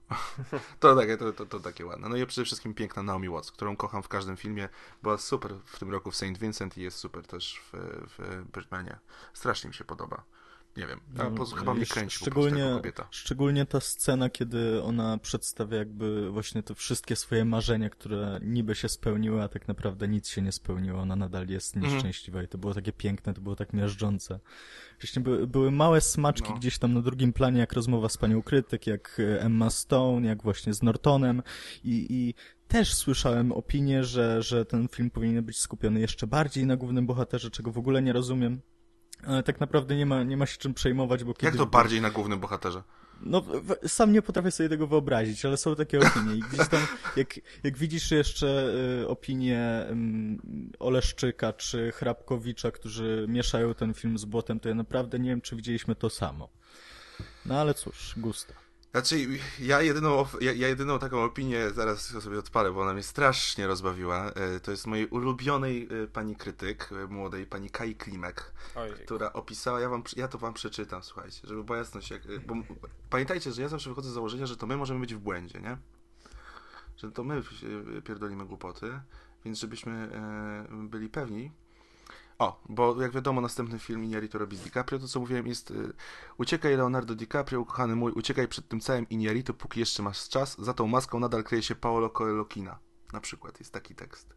[0.80, 2.10] to, takie, to, to, to takie ładne.
[2.10, 4.70] No i przede wszystkim piękna Naomi Watts, którą kocham w każdym filmie.
[5.04, 6.38] Była super w tym roku w St.
[6.40, 7.78] Vincent i jest super też w,
[8.18, 8.98] w Birdmanie.
[9.34, 10.24] Strasznie mi się podoba.
[10.78, 13.08] Nie wiem, a po, chyba mnie kręci po szczególnie, kobieta.
[13.12, 18.90] szczególnie ta scena, kiedy ona przedstawia jakby właśnie te wszystkie swoje marzenia, które niby się
[18.90, 21.00] spełniły, a tak naprawdę nic się nie spełniło.
[21.02, 21.94] Ona nadal jest Mhm.
[21.94, 24.40] nieszczęśliwa i to było takie piękne, to było tak miażdżące.
[24.98, 26.56] Wcześniej były, były małe smaczki No.
[26.58, 30.44] gdzieś tam na drugim planie, jak rozmowa z panią krytyk, jak e, Emma Stone, jak
[30.44, 31.44] właśnie z Nortonem
[31.84, 32.34] i, i
[32.68, 37.52] też słyszałem opinię, że, że ten film powinien być skupiony jeszcze bardziej na głównym bohaterze,
[37.52, 38.62] czego w ogóle nie rozumiem.
[39.24, 41.46] Ale tak naprawdę nie ma, nie ma się czym przejmować, bo kiedy...
[41.46, 42.84] Jak to bardziej na głównym bohaterze?
[43.22, 43.44] No,
[43.88, 46.36] sam nie potrafię sobie tego wyobrazić, ale są takie opinie.
[46.36, 46.82] I gdzieś tam,
[47.16, 54.26] jak, jak widzisz jeszcze y, opinie um, Oleszczyka czy Hrabkowicza, którzy mieszają ten film z
[54.26, 56.50] błotem, to ja naprawdę nie wiem, czy widzieliśmy to samo.
[57.46, 58.54] No ale cóż, gusta.
[58.92, 59.28] Znaczy,
[59.60, 64.32] ja jedyną, ja, ja jedyną taką opinię zaraz sobie odpalę, bo ona mnie strasznie rozbawiła.
[64.32, 69.34] E, To jest mojej ulubionej e, pani krytyk, e, młodej pani Kai Klimek, Oj, która
[69.34, 72.12] opisała, ja, wam, ja to wam przeczytam, słuchajcie, żeby była jasność.
[72.12, 72.54] Jak, bo
[73.10, 75.78] pamiętajcie, że ja zawsze wychodzę z założenia, że to my możemy być w błędzie, nie?
[76.98, 77.42] Że to my
[78.06, 79.00] pierdolimy głupoty,
[79.46, 80.10] więc żebyśmy
[80.70, 81.52] byli pewni.
[82.40, 85.94] O, bo jak wiadomo, następny film Inarito robi z DiCaprio, to co mówiłem jest y,
[86.38, 90.74] uciekaj Leonardo DiCaprio, kochany mój, uciekaj przed tym całym Inarito, póki jeszcze masz czas, za
[90.74, 92.80] tą maską nadal kryje się Paolo Coelho Kina.
[93.14, 94.36] Na przykład jest taki tekst.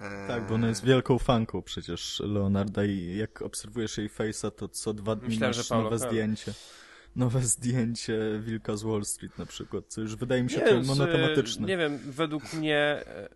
[0.00, 4.68] Eee, Tak, bo ona jest wielką fanką przecież Leonarda i jak obserwujesz jej face'a, to
[4.68, 6.08] co dwa dni Myślałem, masz nowe Coelho.
[6.08, 6.54] zdjęcie.
[7.16, 10.86] Nowe zdjęcie Wilka z Wall Street na przykład, co już wydaje mi się Nie wiem,
[10.86, 11.66] monotematyczne.
[11.66, 13.28] Nie wiem, według mnie e,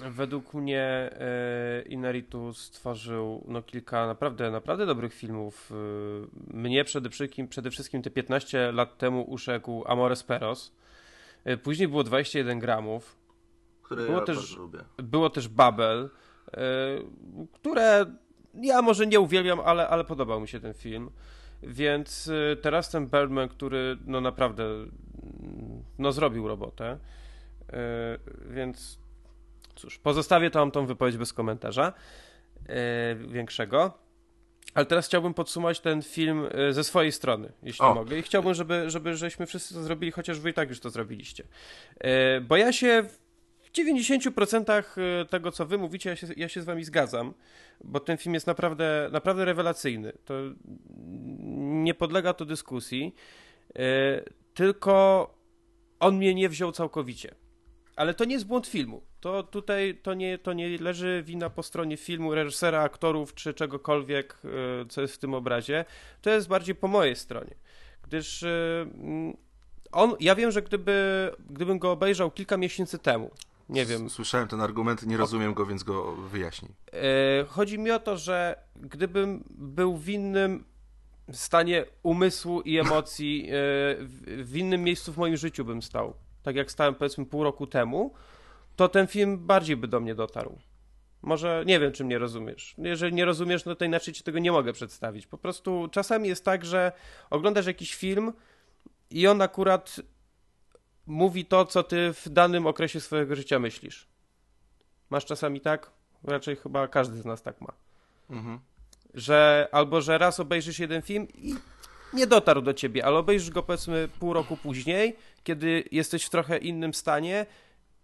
[0.00, 0.80] według mnie
[1.12, 5.72] e, Inaritu stworzył no, kilka naprawdę, naprawdę dobrych filmów.
[6.52, 10.72] E, Mnie przede wszystkim, przede wszystkim te 15 lat temu uszekł Amores Peros.
[11.44, 13.16] E, Później było 21 gramów.
[13.82, 14.78] które było ja też- lubię.
[14.96, 16.10] Było też Babel,
[17.52, 18.06] które
[18.54, 21.10] ja może nie uwielbiam, ale, ale podobał mi się ten film.
[21.62, 22.30] Więc
[22.62, 24.88] teraz ten Birdman, który no naprawdę mm,
[25.98, 26.98] no zrobił robotę.
[28.50, 28.98] Więc
[29.74, 31.92] cóż, pozostawię tam tą wypowiedź bez komentarza
[32.68, 34.02] e, większego.
[34.74, 37.94] Ale teraz chciałbym podsumować ten film e, ze swojej strony, jeśli O.
[37.94, 38.18] mogę.
[38.18, 41.44] I chciałbym, żeby, żeby żeśmy wszyscy to zrobili, chociaż wy i tak już to zrobiliście.
[42.00, 43.04] E, Bo ja się
[43.60, 44.82] w 90%
[45.30, 47.34] tego, co wy mówicie, ja się, ja się z wami zgadzam,
[47.84, 50.12] bo ten film jest naprawdę, naprawdę rewelacyjny.
[50.24, 50.34] To
[51.58, 53.14] nie podlega to dyskusji,
[53.74, 53.82] e,
[54.54, 55.34] tylko
[56.00, 57.34] on mnie nie wziął całkowicie.
[57.96, 59.02] Ale to nie jest błąd filmu.
[59.22, 64.38] To tutaj to nie, to nie leży wina po stronie filmu, reżysera, aktorów czy czegokolwiek,
[64.44, 64.48] e,
[64.88, 65.84] co jest w tym obrazie.
[66.22, 67.54] To jest bardziej po mojej stronie.
[68.02, 68.48] Gdyż e,
[68.82, 69.36] mm,
[69.92, 73.30] on, ja wiem, że gdyby, gdybym go obejrzał kilka miesięcy temu,
[73.68, 76.72] nie wiem, Słyszałem ten argument, nie rozumiem go, więc go wyjaśnij.
[76.92, 80.64] E, Chodzi mi o to, że gdybym był w innym
[81.32, 83.48] stanie umysłu i emocji,
[84.26, 88.14] w innym miejscu w moim życiu bym stał, tak jak stałem powiedzmy pół roku temu,
[88.76, 90.58] to ten film bardziej by do mnie dotarł.
[91.22, 92.74] Może nie wiem, czy mnie rozumiesz.
[92.78, 95.26] Jeżeli nie rozumiesz, no to inaczej ci tego nie mogę przedstawić.
[95.26, 96.92] Po prostu czasami jest tak, że
[97.30, 98.32] oglądasz jakiś film
[99.10, 99.96] i on akurat
[101.06, 104.08] mówi to, co ty w danym okresie swojego życia myślisz.
[105.10, 105.90] Masz czasami tak?
[106.24, 107.72] Raczej chyba każdy z nas tak ma.
[108.30, 108.58] Mhm.
[109.14, 111.54] Że albo że raz obejrzysz jeden film i
[112.12, 116.58] nie dotarł do ciebie, ale obejrzysz go powiedzmy pół roku później, kiedy jesteś w trochę
[116.58, 117.46] innym stanie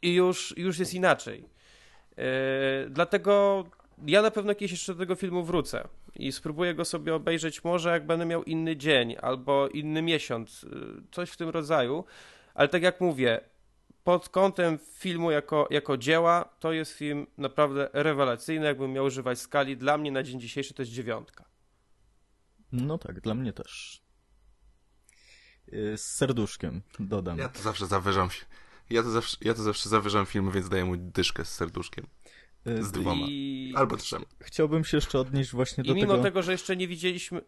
[0.03, 1.49] i już, już jest inaczej.
[2.17, 2.25] Yy,
[2.91, 3.65] dlatego
[4.07, 7.91] ja na pewno kiedyś jeszcze do tego filmu wrócę i spróbuję go sobie obejrzeć może
[7.91, 12.05] jak będę miał inny dzień albo inny miesiąc, yy, coś w tym rodzaju.
[12.55, 13.41] Ale tak jak mówię,
[14.05, 18.67] pod kątem filmu jako, jako dzieła, to jest film naprawdę rewelacyjny.
[18.67, 21.45] Jakbym miał używać skali, dla mnie na dzień dzisiejszy to jest dziewiątka.
[22.73, 24.03] No tak, dla mnie też.
[25.73, 27.39] Y, Z serduszkiem, dodam.
[27.39, 28.29] Ja to zawsze zawyżam.
[28.29, 28.45] fi-
[28.91, 32.07] Ja to zawsze, ja to zawsze zawyżam film, więc daję mu dyszkę z serduszkiem.
[32.67, 33.27] Y, Z dwoma.
[33.29, 34.25] I, Albo trzema.
[34.41, 36.23] Chciałbym się jeszcze odnieść właśnie do I mimo tego...
[36.23, 37.41] tego, że jeszcze nie widzieliśmy.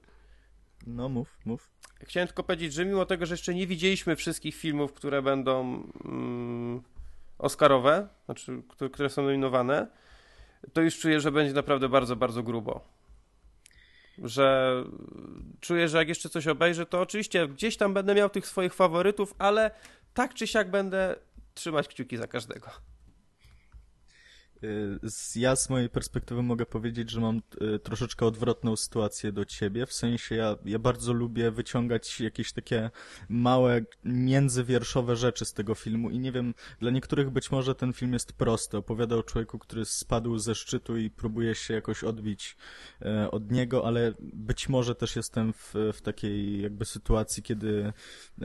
[0.87, 1.71] No mów, mów.
[2.03, 6.83] Chciałem tylko powiedzieć, że mimo tego, że jeszcze nie widzieliśmy wszystkich filmów, które będą mm,
[7.39, 9.87] Oscarowe, znaczy, które, które są nominowane,
[10.73, 12.81] to już czuję, że będzie naprawdę bardzo, bardzo grubo.
[14.19, 14.75] Że
[15.61, 19.35] czuję, że jak jeszcze coś obejrzę, to oczywiście gdzieś tam będę miał tych swoich faworytów,
[19.39, 19.71] ale
[20.15, 21.17] tak czy siak będę
[21.61, 22.71] trzymać kciuki za każdego.
[24.65, 27.43] Y, ja z mojej perspektywy mogę powiedzieć, że mam
[27.75, 29.87] y, troszeczkę odwrotną sytuację do ciebie.
[29.87, 32.91] W sensie ja, ja bardzo lubię wyciągać jakieś takie
[33.29, 38.13] małe, międzywierszowe rzeczy z tego filmu i nie wiem, dla niektórych być może ten film
[38.13, 38.77] jest prosty.
[38.77, 42.57] Opowiada o człowieku, który spadł ze szczytu i próbuje się jakoś odbić
[43.03, 47.93] e, od niego, ale być może też jestem w, w takiej jakby sytuacji, kiedy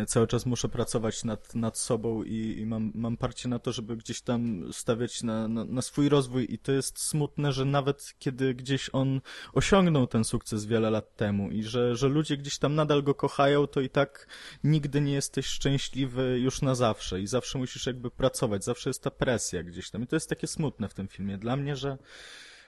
[0.07, 3.97] cały czas muszę pracować nad, nad sobą i, i mam, mam parcie na to, żeby
[3.97, 8.53] gdzieś tam stawiać na, na, na swój rozwój i to jest smutne, że nawet kiedy
[8.53, 9.21] gdzieś on
[9.53, 13.67] osiągnął ten sukces wiele lat temu i że, że ludzie gdzieś tam nadal go kochają,
[13.67, 14.27] to i tak
[14.63, 19.11] nigdy nie jesteś szczęśliwy już na zawsze i zawsze musisz jakby pracować, zawsze jest ta
[19.11, 21.97] presja gdzieś tam i to jest takie smutne w tym filmie dla mnie, że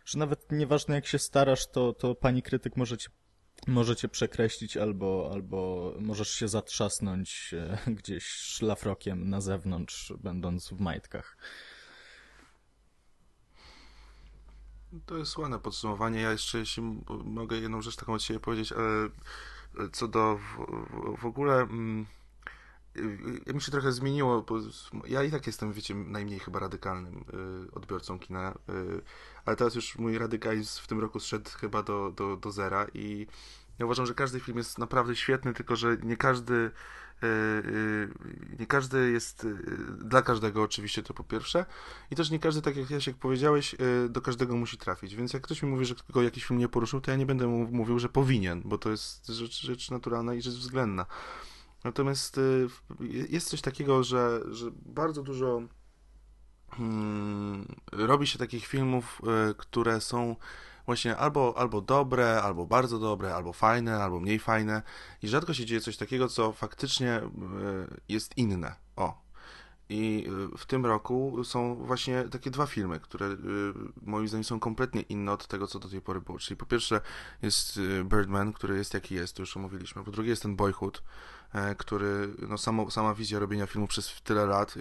[0.07, 2.73] że nawet nieważne jak się starasz, to, to pani krytyk
[3.67, 10.79] może cię przekreślić albo, albo możesz się zatrzasnąć e, gdzieś szlafrokiem na zewnątrz, będąc w
[10.79, 11.37] majtkach.
[15.05, 16.21] To jest ładne podsumowanie.
[16.21, 16.83] Ja jeszcze, jeśli
[17.25, 19.09] mogę jedną rzecz taką od siebie powiedzieć, ale
[19.91, 21.61] co do w, w ogóle...
[21.61, 22.05] Mm,
[23.45, 24.55] ja mi się trochę zmieniło, bo
[25.07, 27.25] ja i tak jestem, wiecie, najmniej chyba radykalnym
[27.67, 29.01] y, odbiorcą kina, y,
[29.45, 33.27] ale teraz już mój radykalizm w tym roku zszedł chyba do, do, do zera i
[33.79, 36.71] ja uważam, że każdy film jest naprawdę świetny, tylko że nie każdy
[38.59, 39.55] nie każdy jest y,
[40.03, 41.65] dla każdego oczywiście to po pierwsze
[42.11, 43.75] i też nie każdy, tak jak Jasiek powiedziałeś,
[44.09, 47.01] do każdego musi trafić, więc jak ktoś mi mówi, że go jakiś film nie poruszył,
[47.01, 50.41] to ja nie będę mu mówił, że powinien, bo to jest rzecz, rzecz naturalna i
[50.41, 51.05] rzecz względna.
[51.83, 52.39] Natomiast
[53.29, 55.61] jest coś takiego, że, że bardzo dużo
[56.69, 59.21] hmm, robi się takich filmów,
[59.57, 60.35] które są
[60.87, 64.81] właśnie albo, albo dobre, albo bardzo dobre, albo fajne, albo mniej fajne
[65.21, 67.29] i rzadko się dzieje coś takiego, co faktycznie e,
[68.09, 68.75] jest inne.
[68.95, 69.21] O.
[69.89, 73.37] I e, w tym roku są właśnie takie dwa filmy, które e,
[74.01, 76.39] moim zdaniem są kompletnie inne od tego, co do tej pory było.
[76.39, 77.01] Czyli po pierwsze
[77.41, 80.03] jest Birdman, który jest jaki jest, to już omówiliśmy.
[80.03, 81.03] Po drugie jest ten Boyhood,
[81.77, 84.73] który, no samo, sama wizja robienia filmu przez tyle lat,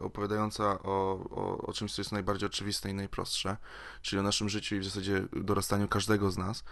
[0.00, 3.56] opowiadająca o, o, o czymś, co jest najbardziej oczywiste i najprostsze,
[4.02, 6.64] czyli o naszym życiu i w zasadzie dorastaniu każdego z nas.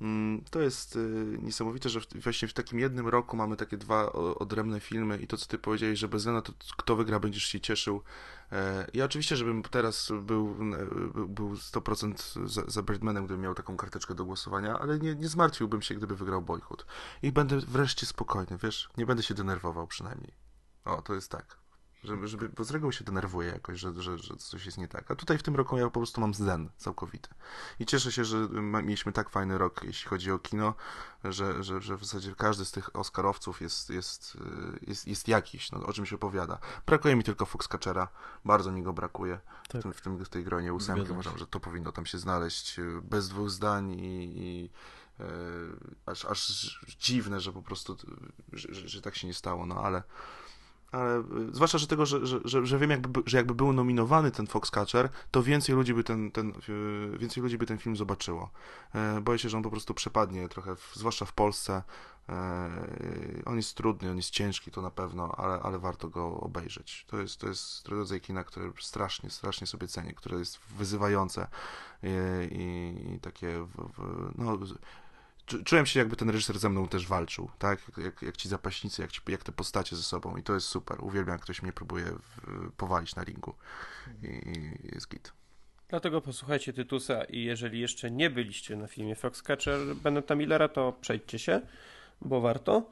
[0.00, 4.80] Mm, to jest y, niesamowite, że właśnie w takim jednym roku mamy takie dwa odrębne
[4.80, 7.60] filmy i to, co ty powiedziałeś, że bez względu na to, kto wygra, będziesz się
[7.60, 8.02] cieszył.
[8.52, 10.56] E, ja oczywiście, żebym teraz był,
[11.28, 15.82] był 100% za, za Birdmanem, gdybym miał taką karteczkę do głosowania, ale nie, nie zmartwiłbym
[15.82, 16.86] się, gdyby wygrał Boyhood.
[17.22, 18.88] I będę wreszcie spokojny, wiesz?
[18.96, 20.32] Nie będę się denerwował przynajmniej.
[20.84, 21.67] O, to jest tak.
[22.04, 25.10] Żeby, żeby, bo z reguły się denerwuję jakoś, że, że, że coś jest nie tak.
[25.10, 27.28] A tutaj w tym roku ja po prostu mam zen całkowity.
[27.78, 30.74] I cieszę się, że mieliśmy tak fajny rok, jeśli chodzi o kino,
[31.24, 34.38] że, że, że w zasadzie każdy z tych Oscarowców jest, jest,
[34.86, 36.58] jest, jest jakiś, no, o czym się opowiada.
[36.86, 38.08] Brakuje mi tylko Foxcatchera,
[38.44, 39.80] bardzo mi go brakuje tak.
[39.80, 41.12] w, tym, w, tym, w tej gronie ósemki.
[41.12, 44.70] Uważam, że to powinno tam się znaleźć y, bez dwóch zdań i, i
[45.18, 45.26] yy,
[46.06, 47.96] aż, aż dziwne, że po prostu,
[48.52, 50.02] że, że, że tak się nie stało, no ale
[50.92, 54.46] ale y, zwłaszcza, że tego, że, że, że wiem, jakby, że jakby był nominowany ten
[54.46, 56.52] Foxcatcher, to więcej ludzi by ten, ten,
[57.14, 58.50] y, więcej ludzi by ten film zobaczyło.
[58.94, 61.82] E, boję się, że on po prostu przepadnie trochę, zwłaszcza w Polsce.
[62.28, 62.70] E,
[63.44, 67.04] on jest trudny, on jest ciężki, to na pewno, ale, ale warto go obejrzeć.
[67.08, 71.48] To jest, to jest rodzaj kina, które strasznie, strasznie sobie cenię, które jest wyzywające
[72.02, 72.08] i,
[72.54, 74.58] i, i takie, w, w, no,
[75.64, 77.80] czułem się jakby ten reżyser ze mną też walczył, tak?
[77.98, 81.04] Jak, jak ci zapaśnicy, jak, ci, jak te postacie ze sobą i to jest super.
[81.04, 83.54] Uwielbiam, jak ktoś mnie próbuje w, powalić na ringu
[84.22, 85.32] i, i jest git.
[85.88, 91.38] Dlatego posłuchajcie Tytusa i jeżeli jeszcze nie byliście na filmie Foxcatcher Beneta Millera, to przejdźcie
[91.38, 91.60] się,
[92.20, 92.90] bo warto.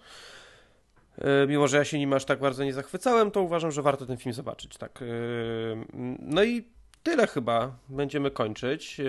[1.18, 4.06] E, mimo, że ja się nim aż tak bardzo nie zachwycałem, to uważam, że warto
[4.06, 4.76] ten film zobaczyć.
[4.76, 5.02] Tak.
[5.02, 5.06] E,
[6.18, 6.75] no i
[7.06, 9.00] tyle chyba będziemy kończyć.
[9.00, 9.04] E,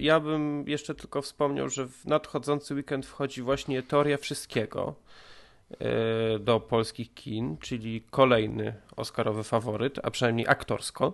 [0.00, 4.94] ja bym jeszcze tylko wspomniał, że w nadchodzący weekend wchodzi właśnie Teoria Wszystkiego
[5.70, 11.12] e, do polskich kin, czyli kolejny Oscarowy faworyt, a przynajmniej aktorsko.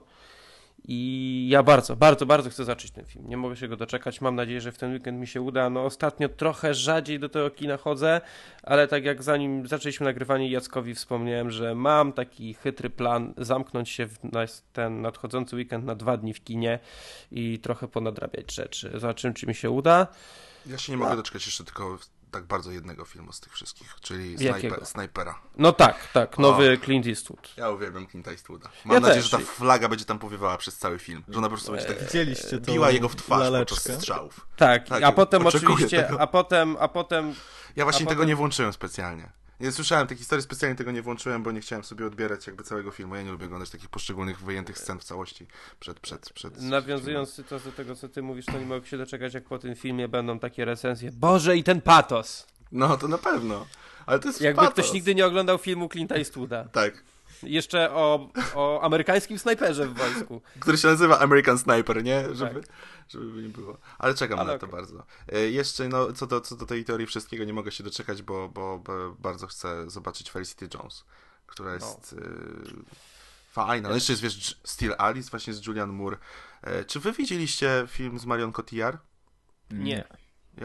[0.90, 3.28] I ja bardzo, bardzo, bardzo chcę zacząć ten film.
[3.28, 4.20] Nie mogę się go doczekać.
[4.20, 5.70] Mam nadzieję, że w ten weekend mi się uda.
[5.70, 8.20] No ostatnio trochę rzadziej do tego kina chodzę,
[8.62, 14.06] ale tak jak zanim zaczęliśmy nagrywanie, Jackowi wspomniałem, że mam taki chytry plan zamknąć się
[14.06, 14.18] w
[14.72, 16.78] ten nadchodzący weekend na dwa dni w kinie
[17.32, 18.90] i trochę ponadrabiać rzeczy.
[18.94, 20.06] Zobaczymy, czy mi się uda.
[20.66, 21.98] Ja się nie mogę doczekać jeszcze tylko
[22.30, 25.40] tak bardzo jednego filmu z tych wszystkich, czyli Sniper, Snipera.
[25.56, 27.54] No tak, tak, nowy o, Clint Eastwood.
[27.56, 28.68] Ja uwielbiam Clint Eastwooda.
[28.84, 29.30] Mam ja nadzieję, też.
[29.30, 32.04] że ta flaga będzie tam powiewała przez cały film, że ona po prostu będzie tak
[32.04, 33.76] Widzieliście biła jego w twarz laleczkę.
[33.76, 34.46] podczas strzałów.
[34.56, 36.20] Tak, tak a potem oczywiście, tego.
[36.20, 37.34] a potem, a potem...
[37.76, 38.28] Ja właśnie tego potem...
[38.28, 39.32] nie włączyłem specjalnie.
[39.60, 42.90] Nie słyszałem tej historii, specjalnie tego nie włączyłem, bo nie chciałem sobie odbierać jakby całego
[42.90, 43.14] filmu.
[43.14, 45.46] Ja nie lubię oglądać takich poszczególnych wyjętych scen w całości
[45.80, 49.44] przed, przed, przed Nawiązując do tego, co ty mówisz, to nie mogę się doczekać, jak
[49.44, 51.12] po tym filmie będą takie recenzje.
[51.12, 52.46] Boże, i ten patos!
[52.72, 53.66] No, to na pewno.
[54.06, 54.72] Ale to jest Jakby patos.
[54.72, 56.64] ktoś nigdy nie oglądał filmu Clint'a Eastwooda.
[56.64, 57.02] Tak.
[57.42, 60.42] Jeszcze o, o amerykańskim snajperze w wojsku.
[60.60, 62.34] Który się nazywa American Sniper, nie?
[62.34, 62.72] Żeby, tak.
[63.08, 63.78] żeby nie było.
[63.98, 64.68] Ale czekam Ale na okay.
[64.68, 65.04] to bardzo.
[65.32, 68.48] E, jeszcze, no, co do, co do tej teorii wszystkiego, nie mogę się doczekać, bo,
[68.48, 71.04] bo, bo bardzo chcę zobaczyć Felicity Jones,
[71.46, 72.22] która jest no.
[72.22, 72.84] y,
[73.50, 73.88] fajna.
[73.88, 76.16] No jeszcze jest, wiesz, Steel Alice właśnie z Julian Moore.
[76.62, 79.02] E, czy wy widzieliście film z Marion Cotillard?
[79.70, 80.04] Nie.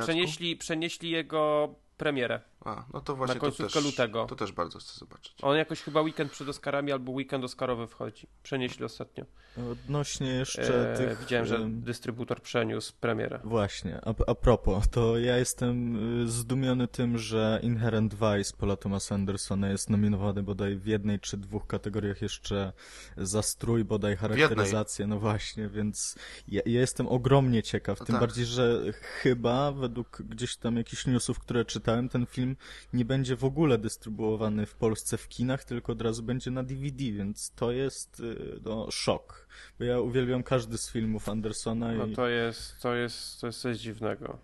[0.02, 2.42] Przenieśli, przenieśli jego premierę.
[2.66, 4.26] A, no to właśnie Na to też, lutego.
[4.26, 5.34] to też bardzo chcę zobaczyć.
[5.42, 8.28] On jakoś chyba weekend przed Oscarami albo weekend Oscarowy wchodzi.
[8.44, 9.26] Przenieśli ostatnio.
[9.72, 11.20] Odnośnie jeszcze E, tych...
[11.20, 13.40] widziałem, że dystrybutor przeniósł premierę.
[13.44, 19.16] Właśnie, a, a propos, to ja jestem y, zdumiony tym, że Inherent Vice Paula Thomasa
[19.16, 22.74] Andersona jest nominowany bodaj w jednej czy dwóch kategoriach jeszcze
[23.18, 26.16] za strój, bodaj charakteryzację, no właśnie, więc
[26.48, 28.22] ja, ja jestem ogromnie ciekaw, No tym tak.
[28.22, 28.82] bardziej, że
[29.22, 32.56] chyba według gdzieś tam jakichś newsów, które czytałem, ten film
[32.94, 37.04] nie będzie w ogóle dystrybuowany w Polsce w kinach, tylko od razu będzie na DVD,
[37.12, 39.48] więc to jest y, no, szok,
[39.80, 42.16] bo ja uwielbiam każdy z filmów Andersona No i...
[42.16, 44.40] to jest, to jest, to jest coś dziwnego.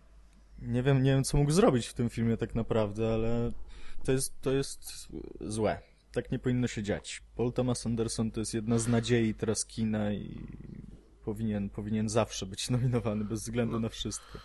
[0.62, 3.52] Nie wiem, nie wiem, co mógł zrobić w tym filmie tak naprawdę, ale
[4.06, 5.08] to jest, to jest
[5.42, 5.80] złe.
[6.12, 7.22] Tak nie powinno się dziać.
[7.36, 10.42] Paul Thomas Anderson to jest jedna z nadziei teraz kina i
[11.26, 13.80] powinien, powinien zawsze być nominowany bez względu No.
[13.80, 14.40] na wszystko.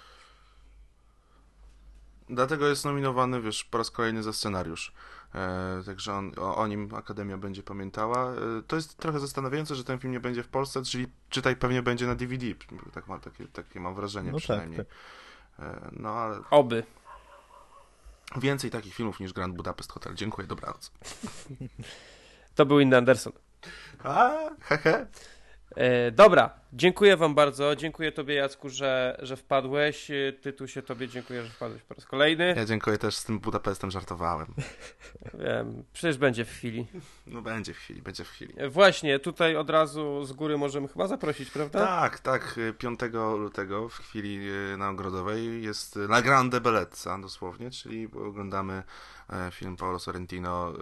[2.28, 4.92] Dlatego jest nominowany, wiesz, po raz kolejny za scenariusz.
[5.34, 8.32] E, także on, o, o nim Akademia będzie pamiętała.
[8.32, 11.82] E, to jest trochę zastanawiające, że ten film nie będzie w Polsce, czyli czytaj pewnie
[11.82, 12.46] będzie na DVD.
[12.92, 14.78] Tak, ma, takie, takie mam wrażenie No tak, przynajmniej.
[14.78, 14.86] tak.
[15.66, 16.84] E, no ale Oby.
[18.36, 20.14] więcej takich filmów niż Grand Budapest Hotel.
[20.14, 20.92] Dziękuję, dobranoc.
[22.54, 23.32] To był inny Anderson.
[24.04, 25.06] A, hehe.
[25.76, 27.76] E, dobra, dziękuję wam bardzo.
[27.76, 30.10] Dziękuję tobie Jacku, że, że wpadłeś.
[30.10, 32.54] E, Tytusie tobie dziękuję, że wpadłeś po raz kolejny.
[32.56, 34.54] Ja dziękuję też z tym Budapestem żartowałem.
[35.34, 36.86] Wiem, przecież będzie w chwili.
[37.26, 38.54] No będzie w chwili, będzie w chwili.
[38.56, 41.78] E, Właśnie, tutaj od razu z góry możemy chyba zaprosić, prawda?
[41.86, 42.56] Tak, tak.
[42.78, 43.00] 5
[43.38, 48.82] lutego w chwili e, nagrodowej jest La Grande Bellezza dosłownie, czyli oglądamy
[49.50, 50.72] film Paolo Sorrentino,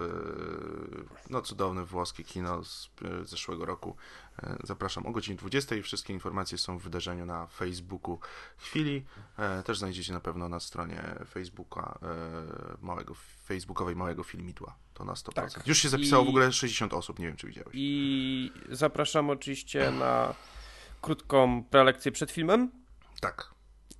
[1.30, 2.90] no cudowne włoskie kino z
[3.22, 3.96] zeszłego roku.
[4.44, 5.76] E, Zapraszam o godzinie 20.
[5.82, 8.18] Wszystkie informacje są w wydarzeniu na Facebooku
[8.56, 9.04] chwili.
[9.38, 12.06] E, Też znajdziecie na pewno na stronie Facebooka e,
[12.80, 13.14] małego,
[13.44, 14.76] facebookowej Małego Filmidła.
[14.94, 15.32] To na 100%.
[15.32, 15.66] Tak.
[15.66, 17.70] Już się zapisało I- w ogóle 60 osób, nie wiem czy widziałeś.
[17.72, 20.34] I zapraszam oczywiście na
[21.02, 22.70] krótką prelekcję przed filmem
[23.20, 23.50] Tak,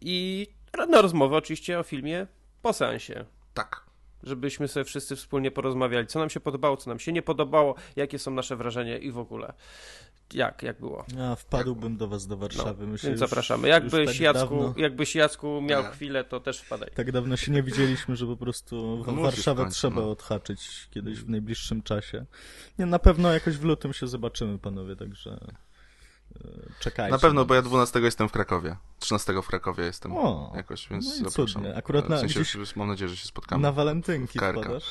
[0.01, 0.47] i
[0.89, 2.27] na rozmowę oczywiście o filmie
[2.63, 3.25] po seansie.
[3.55, 3.83] tak.
[4.23, 8.19] Żebyśmy sobie wszyscy wspólnie porozmawiali, co nam się podobało, co nam się nie podobało, jakie
[8.19, 9.53] są nasze wrażenia i w ogóle.
[10.35, 11.05] Jak, jak było.
[11.17, 12.87] Ja wpadłbym do was do Warszawy.
[12.87, 13.69] No, Myślę, więc już- zapraszamy.
[13.69, 15.89] Jakbyś, tak Jacku, dawno- jakbyś Jacku miał Nie.
[15.89, 16.91] chwilę, to też wpadaj.
[16.95, 20.11] Tak dawno się nie widzieliśmy, że po prostu No Warszawę końcu, trzeba no.
[20.11, 22.27] odhaczyć kiedyś w najbliższym czasie.
[22.79, 25.31] Nie, na pewno jakoś w lutym się zobaczymy, panowie, także
[26.45, 26.49] e,
[26.81, 27.13] czekajcie.
[27.13, 28.77] Na pewno, bo ja 12 jestem w Krakowie.
[28.99, 31.63] 13 w Krakowie jestem O, jakoś, więc no zapraszam.
[31.63, 31.75] cudnie.
[31.77, 33.63] Akurat na- w sensie, gdzieś- mam nadzieję, że się spotkamy.
[33.63, 34.85] Na walentynki wpadasz?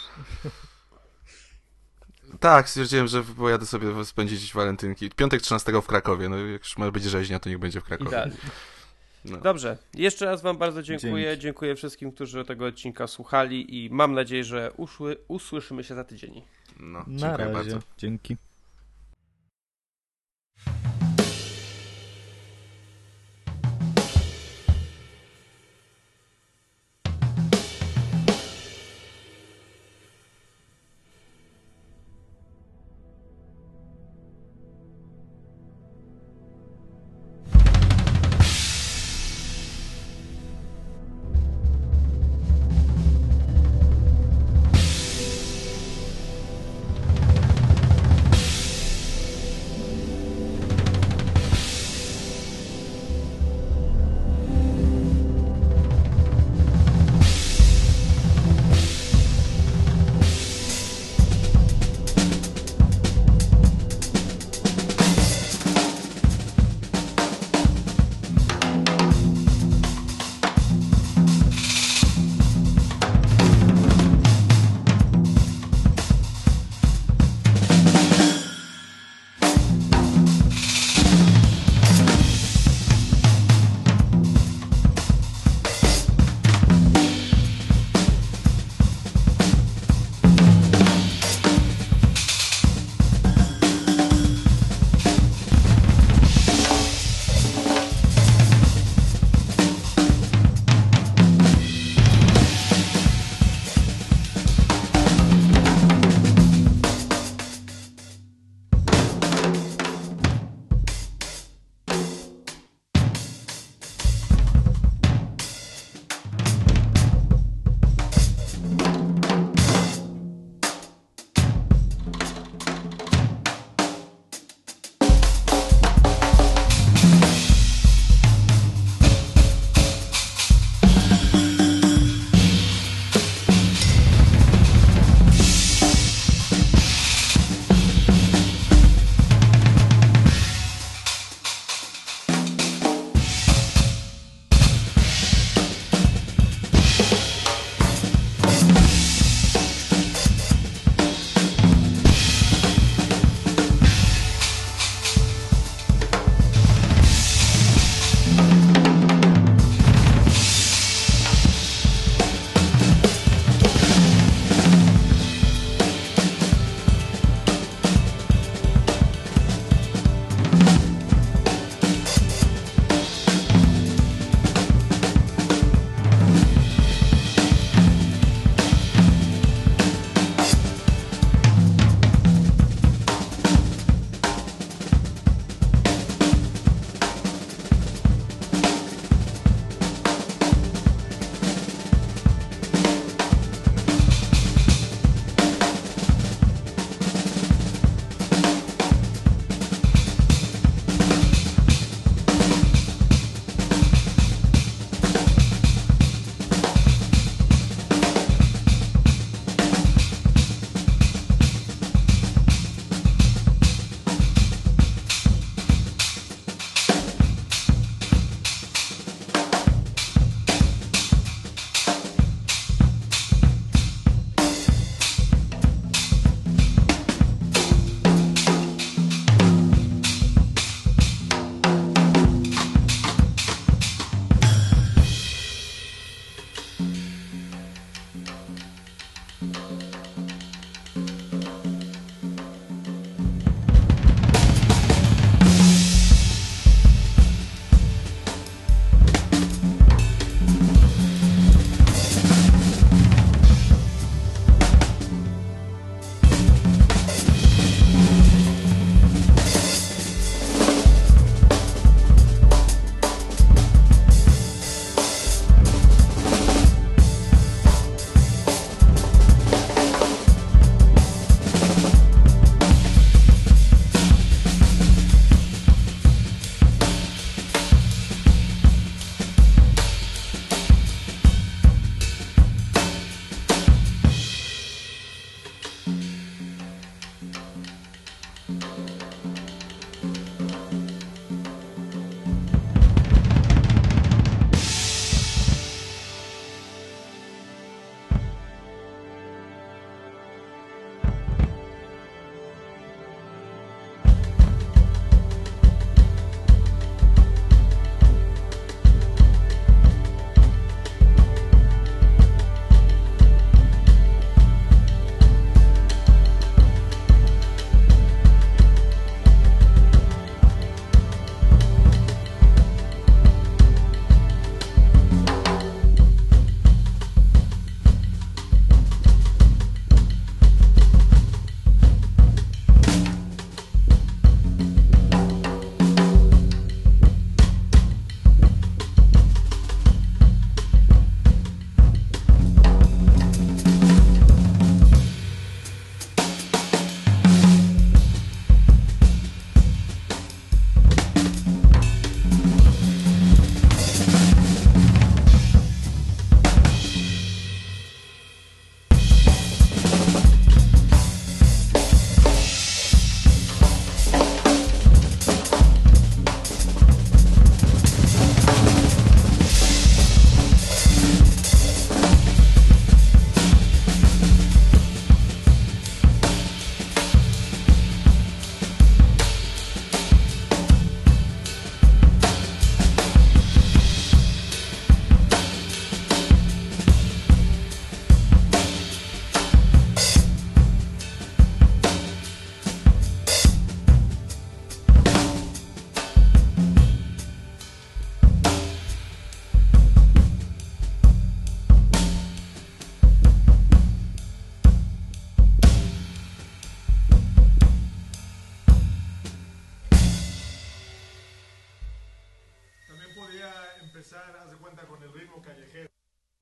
[2.40, 5.10] Tak, stwierdziłem, że pojadę sobie spędzić walentynki.
[5.10, 8.10] Piątek 13 w Krakowie, no jak już ma być rzeźnia, to niech będzie w Krakowie.
[8.10, 8.36] Idealnie.
[9.26, 9.38] No.
[9.38, 11.26] Dobrze, jeszcze raz Wam bardzo dziękuję.
[11.26, 11.42] Dzięki.
[11.42, 16.42] Dziękuję wszystkim, którzy tego odcinka słuchali i mam nadzieję, że uszły, usłyszymy się za tydzień.
[16.80, 17.54] No, Na dziękuję razie.
[17.54, 17.80] bardzo.
[17.98, 18.38] Dzięki.